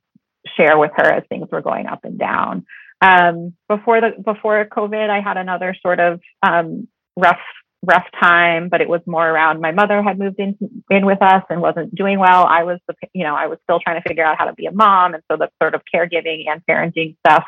share 0.57 0.77
with 0.77 0.91
her 0.95 1.11
as 1.11 1.23
things 1.29 1.49
were 1.51 1.61
going 1.61 1.85
up 1.85 2.03
and 2.03 2.17
down. 2.17 2.65
Um, 3.01 3.53
before 3.67 3.99
the 4.01 4.11
before 4.23 4.65
COVID, 4.65 5.09
I 5.09 5.21
had 5.21 5.37
another 5.37 5.75
sort 5.81 5.99
of 5.99 6.19
um, 6.43 6.87
rough 7.17 7.39
rough 7.83 8.05
time, 8.19 8.69
but 8.69 8.81
it 8.81 8.89
was 8.89 9.01
more 9.05 9.27
around 9.27 9.59
my 9.59 9.71
mother 9.71 10.01
had 10.03 10.19
moved 10.19 10.39
in 10.39 10.57
in 10.89 11.05
with 11.05 11.21
us 11.21 11.43
and 11.49 11.61
wasn't 11.61 11.93
doing 11.95 12.19
well. 12.19 12.45
I 12.45 12.63
was 12.63 12.79
you 13.13 13.23
know 13.23 13.35
I 13.35 13.47
was 13.47 13.59
still 13.63 13.79
trying 13.79 14.01
to 14.01 14.07
figure 14.07 14.23
out 14.23 14.37
how 14.37 14.45
to 14.45 14.53
be 14.53 14.65
a 14.65 14.71
mom, 14.71 15.13
and 15.13 15.23
so 15.29 15.37
the 15.37 15.49
sort 15.61 15.75
of 15.75 15.81
caregiving 15.93 16.45
and 16.47 16.61
parenting 16.65 17.17
stuff 17.25 17.43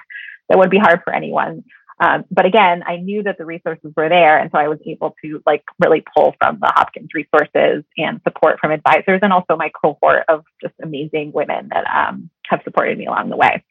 that 0.50 0.58
would 0.58 0.70
be 0.70 0.80
hard 0.80 1.02
for 1.04 1.14
anyone. 1.14 1.64
Um, 2.00 2.26
but 2.32 2.46
again, 2.46 2.84
I 2.86 2.98
knew 2.98 3.24
that 3.24 3.38
the 3.38 3.46
resources 3.46 3.94
were 3.96 4.10
there, 4.10 4.40
and 4.40 4.50
so 4.52 4.58
I 4.58 4.68
was 4.68 4.80
able 4.86 5.16
to 5.24 5.42
like 5.46 5.64
really 5.80 6.04
pull 6.16 6.36
from 6.40 6.60
the 6.60 6.72
Hopkins 6.76 7.10
resources 7.14 7.84
and 7.98 8.20
support 8.24 8.60
from 8.60 8.72
advisors, 8.72 9.20
and 9.22 9.32
also 9.32 9.56
my 9.56 9.70
cohort 9.70 10.24
of 10.28 10.44
just 10.62 10.74
amazing 10.82 11.32
women 11.32 11.70
that 11.72 11.86
um, 11.86 12.30
have 12.48 12.62
supported 12.64 12.98
me 12.98 13.06
along 13.06 13.30
the 13.30 13.38
way. 13.38 13.64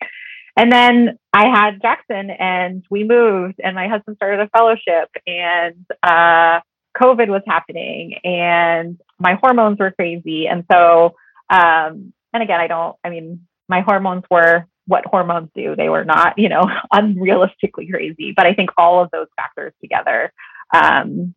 And 0.56 0.70
then 0.70 1.18
I 1.32 1.46
had 1.48 1.80
Jackson 1.80 2.30
and 2.30 2.84
we 2.90 3.04
moved 3.04 3.60
and 3.62 3.74
my 3.74 3.88
husband 3.88 4.16
started 4.16 4.40
a 4.40 4.48
fellowship 4.50 5.08
and 5.26 5.86
uh, 6.02 6.60
COVID 7.00 7.28
was 7.28 7.42
happening 7.46 8.18
and 8.22 9.00
my 9.18 9.38
hormones 9.42 9.78
were 9.78 9.92
crazy. 9.92 10.46
And 10.46 10.64
so, 10.70 11.14
um, 11.48 12.12
and 12.34 12.42
again, 12.42 12.60
I 12.60 12.66
don't, 12.66 12.96
I 13.02 13.10
mean, 13.10 13.46
my 13.68 13.80
hormones 13.80 14.24
were 14.30 14.66
what 14.86 15.06
hormones 15.06 15.48
do. 15.54 15.74
They 15.74 15.88
were 15.88 16.04
not, 16.04 16.38
you 16.38 16.48
know, 16.48 16.62
unrealistically 16.92 17.90
crazy. 17.90 18.32
But 18.36 18.46
I 18.46 18.54
think 18.54 18.70
all 18.76 19.02
of 19.02 19.10
those 19.10 19.28
factors 19.36 19.72
together 19.80 20.32
um, 20.74 21.34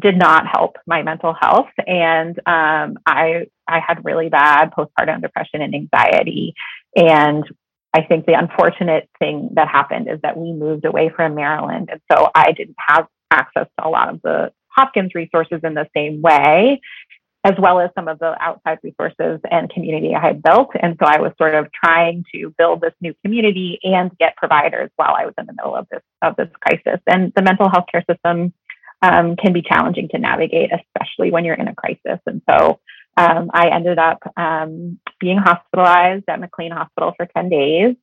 did 0.00 0.16
not 0.16 0.46
help 0.46 0.76
my 0.86 1.02
mental 1.02 1.34
health. 1.34 1.70
And 1.86 2.36
um, 2.46 2.98
I, 3.06 3.46
I 3.68 3.80
had 3.86 4.04
really 4.04 4.28
bad 4.28 4.72
postpartum 4.72 5.22
depression 5.22 5.62
and 5.62 5.74
anxiety. 5.74 6.54
And 6.96 7.44
I 7.94 8.02
think 8.02 8.26
the 8.26 8.34
unfortunate 8.34 9.08
thing 9.20 9.50
that 9.54 9.68
happened 9.68 10.08
is 10.10 10.18
that 10.22 10.36
we 10.36 10.52
moved 10.52 10.84
away 10.84 11.12
from 11.14 11.36
Maryland. 11.36 11.90
And 11.92 12.00
so 12.10 12.28
I 12.34 12.50
didn't 12.50 12.76
have 12.88 13.06
access 13.30 13.68
to 13.78 13.86
a 13.86 13.88
lot 13.88 14.08
of 14.08 14.20
the 14.22 14.52
Hopkins 14.68 15.14
resources 15.14 15.60
in 15.62 15.74
the 15.74 15.86
same 15.96 16.20
way, 16.20 16.80
as 17.44 17.54
well 17.56 17.78
as 17.78 17.90
some 17.94 18.08
of 18.08 18.18
the 18.18 18.36
outside 18.42 18.78
resources 18.82 19.38
and 19.48 19.70
community 19.70 20.12
I 20.12 20.20
had 20.20 20.42
built. 20.42 20.70
And 20.80 20.96
so 21.00 21.06
I 21.06 21.20
was 21.20 21.30
sort 21.38 21.54
of 21.54 21.68
trying 21.72 22.24
to 22.34 22.52
build 22.58 22.80
this 22.80 22.94
new 23.00 23.14
community 23.24 23.78
and 23.84 24.10
get 24.18 24.36
providers 24.36 24.90
while 24.96 25.14
I 25.16 25.26
was 25.26 25.34
in 25.38 25.46
the 25.46 25.52
middle 25.52 25.76
of 25.76 25.86
this 25.88 26.02
of 26.20 26.34
this 26.34 26.48
crisis. 26.60 27.00
And 27.06 27.32
the 27.36 27.42
mental 27.42 27.70
health 27.70 27.86
care 27.92 28.04
system 28.10 28.52
um, 29.02 29.36
can 29.36 29.52
be 29.52 29.62
challenging 29.62 30.08
to 30.08 30.18
navigate, 30.18 30.70
especially 30.72 31.30
when 31.30 31.44
you're 31.44 31.54
in 31.54 31.68
a 31.68 31.74
crisis. 31.76 32.18
And 32.26 32.42
so 32.50 32.80
um, 33.16 33.50
I 33.52 33.68
ended 33.68 33.98
up 33.98 34.20
um, 34.36 34.98
being 35.20 35.38
hospitalized 35.38 36.24
at 36.28 36.40
McLean 36.40 36.72
Hospital 36.72 37.12
for 37.16 37.26
10 37.26 37.48
days. 37.48 37.96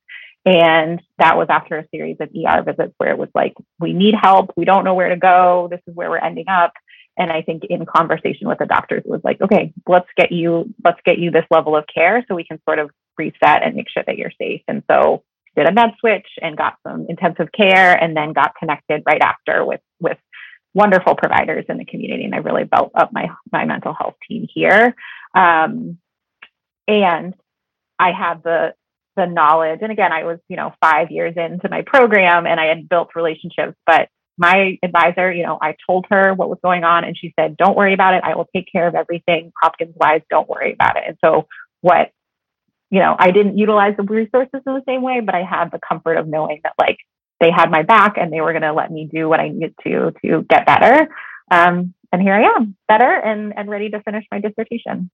And 0.45 1.01
that 1.19 1.37
was 1.37 1.47
after 1.49 1.77
a 1.77 1.87
series 1.93 2.17
of 2.19 2.29
ER 2.29 2.63
visits 2.63 2.93
where 2.97 3.11
it 3.11 3.17
was 3.17 3.29
like, 3.35 3.53
we 3.79 3.93
need 3.93 4.15
help. 4.19 4.51
We 4.57 4.65
don't 4.65 4.83
know 4.83 4.95
where 4.95 5.09
to 5.09 5.17
go. 5.17 5.67
This 5.69 5.81
is 5.85 5.95
where 5.95 6.09
we're 6.09 6.17
ending 6.17 6.47
up. 6.47 6.73
And 7.17 7.31
I 7.31 7.41
think 7.41 7.63
in 7.69 7.85
conversation 7.85 8.47
with 8.47 8.57
the 8.57 8.65
doctors, 8.65 9.03
it 9.05 9.09
was 9.09 9.21
like, 9.23 9.39
okay, 9.41 9.73
let's 9.87 10.07
get 10.17 10.31
you, 10.31 10.73
let's 10.83 10.99
get 11.05 11.19
you 11.19 11.29
this 11.29 11.45
level 11.51 11.75
of 11.75 11.85
care 11.93 12.25
so 12.27 12.35
we 12.35 12.45
can 12.45 12.59
sort 12.67 12.79
of 12.79 12.89
reset 13.17 13.63
and 13.63 13.75
make 13.75 13.89
sure 13.89 14.03
that 14.07 14.17
you're 14.17 14.31
safe. 14.39 14.61
And 14.67 14.81
so 14.89 15.23
did 15.55 15.67
a 15.67 15.71
med 15.71 15.91
switch 15.99 16.27
and 16.41 16.57
got 16.57 16.77
some 16.87 17.05
intensive 17.09 17.51
care 17.51 18.01
and 18.01 18.15
then 18.15 18.33
got 18.33 18.55
connected 18.55 19.03
right 19.05 19.21
after 19.21 19.65
with, 19.65 19.81
with 19.99 20.17
wonderful 20.73 21.15
providers 21.15 21.65
in 21.69 21.77
the 21.77 21.85
community, 21.85 22.23
and 22.23 22.35
I 22.35 22.39
really 22.39 22.63
built 22.63 22.91
up 22.95 23.11
my 23.11 23.29
my 23.51 23.65
mental 23.65 23.93
health 23.93 24.15
team 24.27 24.47
here. 24.53 24.95
Um, 25.35 25.97
and 26.87 27.33
I 27.99 28.11
had 28.11 28.43
the 28.43 28.73
the 29.15 29.25
knowledge, 29.25 29.79
and 29.81 29.91
again, 29.91 30.11
I 30.11 30.23
was 30.23 30.39
you 30.47 30.57
know 30.57 30.73
five 30.81 31.11
years 31.11 31.35
into 31.35 31.69
my 31.69 31.81
program, 31.81 32.45
and 32.45 32.59
I 32.59 32.67
had 32.67 32.87
built 32.87 33.09
relationships, 33.15 33.75
but 33.85 34.09
my 34.37 34.79
advisor, 34.81 35.31
you 35.31 35.43
know, 35.43 35.57
I 35.61 35.75
told 35.85 36.05
her 36.09 36.33
what 36.33 36.49
was 36.49 36.57
going 36.63 36.83
on, 36.83 37.03
and 37.03 37.17
she 37.17 37.33
said, 37.39 37.57
"Don't 37.57 37.77
worry 37.77 37.93
about 37.93 38.13
it. 38.13 38.23
I 38.23 38.35
will 38.35 38.47
take 38.55 38.71
care 38.71 38.87
of 38.87 38.95
everything 38.95 39.51
Hopkins 39.61 39.95
wise. 39.95 40.21
Don't 40.29 40.49
worry 40.49 40.73
about 40.73 40.97
it." 40.97 41.03
And 41.07 41.17
so, 41.23 41.47
what 41.81 42.11
you 42.89 42.99
know, 42.99 43.15
I 43.17 43.31
didn't 43.31 43.57
utilize 43.57 43.95
the 43.95 44.03
resources 44.03 44.61
in 44.65 44.73
the 44.73 44.83
same 44.85 45.01
way, 45.01 45.21
but 45.21 45.33
I 45.33 45.43
had 45.43 45.71
the 45.71 45.79
comfort 45.79 46.15
of 46.15 46.27
knowing 46.27 46.59
that 46.63 46.73
like 46.77 46.97
they 47.41 47.51
had 47.51 47.69
my 47.69 47.83
back 47.83 48.17
and 48.17 48.31
they 48.31 48.39
were 48.39 48.53
going 48.53 48.61
to 48.61 48.71
let 48.71 48.91
me 48.91 49.09
do 49.11 49.27
what 49.27 49.39
I 49.41 49.49
needed 49.49 49.73
to 49.83 50.13
to 50.23 50.43
get 50.47 50.65
better. 50.65 51.09
Um, 51.49 51.93
and 52.13 52.21
here 52.21 52.33
I 52.33 52.43
am, 52.55 52.77
better 52.87 53.11
and 53.11 53.53
and 53.57 53.69
ready 53.69 53.89
to 53.89 54.01
finish 54.01 54.25
my 54.31 54.39
dissertation. 54.39 55.11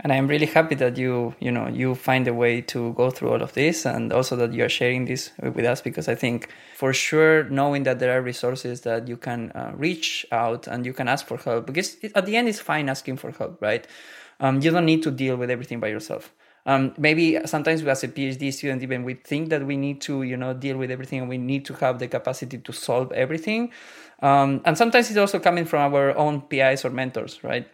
And 0.00 0.12
I'm 0.12 0.28
really 0.28 0.46
happy 0.46 0.74
that 0.76 0.96
you 0.96 1.34
you 1.38 1.52
know 1.52 1.68
you 1.68 1.94
find 1.94 2.26
a 2.28 2.34
way 2.34 2.60
to 2.72 2.92
go 2.94 3.10
through 3.10 3.30
all 3.32 3.42
of 3.42 3.52
this, 3.52 3.86
and 3.86 4.12
also 4.12 4.36
that 4.36 4.52
you 4.52 4.64
are 4.64 4.68
sharing 4.80 5.04
this 5.04 5.32
with 5.40 5.64
us 5.64 5.80
because 5.80 6.08
I 6.08 6.14
think 6.14 6.48
for 6.74 6.92
sure 6.92 7.44
knowing 7.44 7.84
that 7.84 7.98
there 7.98 8.12
are 8.16 8.22
resources 8.22 8.80
that 8.82 9.08
you 9.08 9.16
can 9.16 9.52
uh, 9.52 9.72
reach 9.76 10.26
out 10.32 10.66
and 10.66 10.84
you 10.84 10.92
can 10.92 11.08
ask 11.08 11.26
for 11.26 11.38
help 11.38 11.66
because 11.66 11.96
at 12.14 12.26
the 12.26 12.36
end 12.36 12.48
it's 12.48 12.60
fine 12.60 12.88
asking 12.88 13.16
for 13.16 13.30
help, 13.30 13.62
right? 13.62 13.86
Um, 14.38 14.60
you 14.60 14.70
don't 14.70 14.84
need 14.84 15.02
to 15.04 15.10
deal 15.10 15.36
with 15.36 15.50
everything 15.50 15.80
by 15.80 15.88
yourself 15.88 16.32
um, 16.66 16.92
maybe 16.98 17.38
sometimes 17.46 17.82
we 17.82 17.90
as 17.90 18.02
a 18.04 18.08
phd 18.08 18.52
student 18.52 18.82
even 18.82 19.04
we 19.04 19.14
think 19.14 19.48
that 19.50 19.64
we 19.64 19.76
need 19.76 20.00
to 20.00 20.22
you 20.22 20.36
know 20.36 20.52
deal 20.52 20.76
with 20.76 20.90
everything 20.90 21.20
and 21.20 21.28
we 21.28 21.38
need 21.38 21.64
to 21.64 21.74
have 21.74 21.98
the 21.98 22.08
capacity 22.08 22.58
to 22.58 22.72
solve 22.72 23.12
everything. 23.12 23.72
Um, 24.20 24.62
and 24.64 24.76
sometimes 24.76 25.10
it's 25.10 25.18
also 25.18 25.38
coming 25.38 25.66
from 25.66 25.94
our 25.94 26.16
own 26.16 26.42
pis 26.42 26.84
or 26.84 26.90
mentors 26.90 27.42
right? 27.42 27.68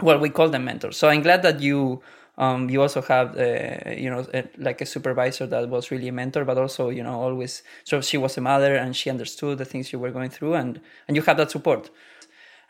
Well 0.00 0.18
we 0.18 0.30
call 0.30 0.48
them 0.48 0.64
mentors. 0.64 0.96
So 0.96 1.08
i'm 1.08 1.22
glad 1.22 1.42
that 1.42 1.60
you 1.60 2.02
um, 2.38 2.70
you 2.70 2.80
also 2.80 3.02
have 3.02 3.36
uh, 3.36 3.90
you 3.90 4.08
know 4.08 4.24
a, 4.32 4.48
like 4.56 4.80
a 4.80 4.86
supervisor 4.86 5.46
that 5.48 5.68
was 5.68 5.90
really 5.90 6.08
a 6.08 6.12
mentor 6.12 6.44
but 6.44 6.56
also 6.56 6.88
you 6.88 7.02
know 7.02 7.20
always 7.20 7.62
so 7.84 8.00
she 8.00 8.16
was 8.16 8.38
a 8.38 8.40
mother 8.40 8.76
and 8.76 8.96
she 8.96 9.10
understood 9.10 9.58
the 9.58 9.64
things 9.64 9.92
you 9.92 9.98
were 9.98 10.12
going 10.12 10.30
through 10.30 10.54
and 10.54 10.80
and 11.08 11.16
you 11.16 11.22
have 11.22 11.36
that 11.36 11.50
support 11.50 11.90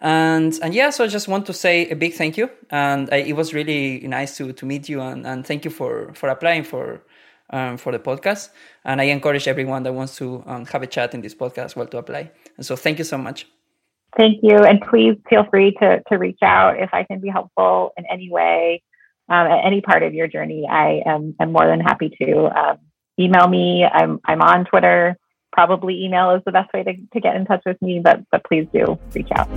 and 0.00 0.58
and 0.62 0.74
yeah 0.74 0.90
so 0.90 1.02
i 1.02 1.08
just 1.08 1.26
want 1.26 1.44
to 1.46 1.52
say 1.52 1.88
a 1.90 1.96
big 1.96 2.14
thank 2.14 2.36
you. 2.36 2.50
And 2.70 3.08
I, 3.12 3.16
it 3.16 3.34
was 3.34 3.52
really 3.52 4.00
nice 4.06 4.36
to 4.36 4.52
to 4.52 4.66
meet 4.66 4.88
you. 4.88 5.00
And, 5.00 5.26
and 5.26 5.46
thank 5.46 5.64
you 5.64 5.70
for 5.70 6.12
for 6.14 6.28
applying 6.28 6.64
for 6.64 7.02
um, 7.50 7.76
for 7.78 7.92
the 7.92 7.98
podcast. 7.98 8.50
And 8.84 9.00
i 9.00 9.04
encourage 9.04 9.48
everyone 9.48 9.82
that 9.84 9.92
wants 9.92 10.16
to 10.16 10.42
um, 10.46 10.66
have 10.66 10.82
a 10.82 10.86
chat 10.86 11.14
in 11.14 11.20
this 11.20 11.34
podcast 11.34 11.76
well 11.76 11.86
to 11.86 11.98
apply. 11.98 12.30
And 12.56 12.64
so 12.64 12.76
thank 12.76 12.98
you 12.98 13.04
so 13.04 13.18
much. 13.18 13.46
Thank 14.16 14.40
you. 14.42 14.56
And 14.56 14.80
please 14.80 15.16
feel 15.28 15.44
free 15.50 15.72
to 15.80 16.02
to 16.08 16.16
reach 16.16 16.42
out 16.42 16.80
if 16.80 16.90
i 16.92 17.04
can 17.04 17.20
be 17.20 17.28
helpful 17.28 17.92
in 17.96 18.04
any 18.10 18.30
way 18.30 18.82
um, 19.28 19.46
at 19.46 19.64
any 19.64 19.80
part 19.80 20.02
of 20.02 20.14
your 20.14 20.28
journey. 20.28 20.66
I 20.70 21.02
am, 21.06 21.34
am 21.40 21.52
more 21.52 21.66
than 21.66 21.80
happy 21.80 22.10
to 22.22 22.46
um, 22.58 22.78
email 23.18 23.48
me. 23.48 23.84
I'm 23.84 24.20
i'm 24.24 24.42
on 24.42 24.64
twitter. 24.64 25.16
Probably 25.50 26.04
email 26.04 26.30
is 26.32 26.42
the 26.44 26.52
best 26.52 26.72
way 26.72 26.84
to, 26.84 26.92
to 27.14 27.20
get 27.20 27.34
in 27.34 27.46
touch 27.46 27.62
with 27.66 27.80
me, 27.80 28.00
but, 28.00 28.20
but 28.30 28.44
please 28.44 28.68
do 28.72 28.98
reach 29.14 29.30
out. 29.34 29.48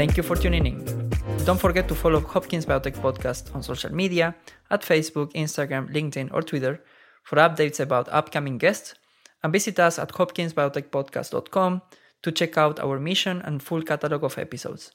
Thank 0.00 0.16
you 0.16 0.22
for 0.22 0.34
tuning 0.34 0.64
in. 0.64 1.10
Don't 1.44 1.60
forget 1.60 1.86
to 1.88 1.94
follow 1.94 2.20
Hopkins 2.20 2.64
Biotech 2.64 2.96
Podcast 3.02 3.54
on 3.54 3.62
social 3.62 3.92
media 3.92 4.34
at 4.70 4.80
Facebook, 4.80 5.30
Instagram, 5.34 5.92
LinkedIn, 5.92 6.32
or 6.32 6.40
Twitter 6.40 6.82
for 7.22 7.36
updates 7.36 7.80
about 7.80 8.08
upcoming 8.08 8.56
guests, 8.56 8.94
and 9.42 9.52
visit 9.52 9.78
us 9.78 9.98
at 9.98 10.12
hopkinsbiotechpodcast.com 10.12 11.82
to 12.22 12.32
check 12.32 12.56
out 12.56 12.80
our 12.80 12.98
mission 12.98 13.42
and 13.42 13.62
full 13.62 13.82
catalog 13.82 14.24
of 14.24 14.38
episodes. 14.38 14.92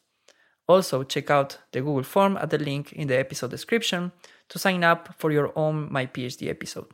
Also, 0.68 1.04
check 1.04 1.30
out 1.30 1.60
the 1.72 1.82
Google 1.82 2.02
form 2.02 2.36
at 2.38 2.50
the 2.50 2.58
link 2.58 2.92
in 2.94 3.08
the 3.08 3.20
episode 3.20 3.52
description 3.52 4.12
to 4.50 4.58
sign 4.58 4.84
up 4.84 5.14
for 5.20 5.32
your 5.32 5.54
own 5.56 5.88
My 5.94 6.08
PhD 6.08 6.50
episode. 6.50 6.92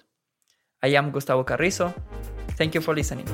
I 0.84 0.88
am 0.88 1.12
Gustavo 1.12 1.46
Carrizo. 1.46 1.94
Thank 2.58 2.76
you 2.76 2.82
for 2.82 2.94
listening. 2.94 3.30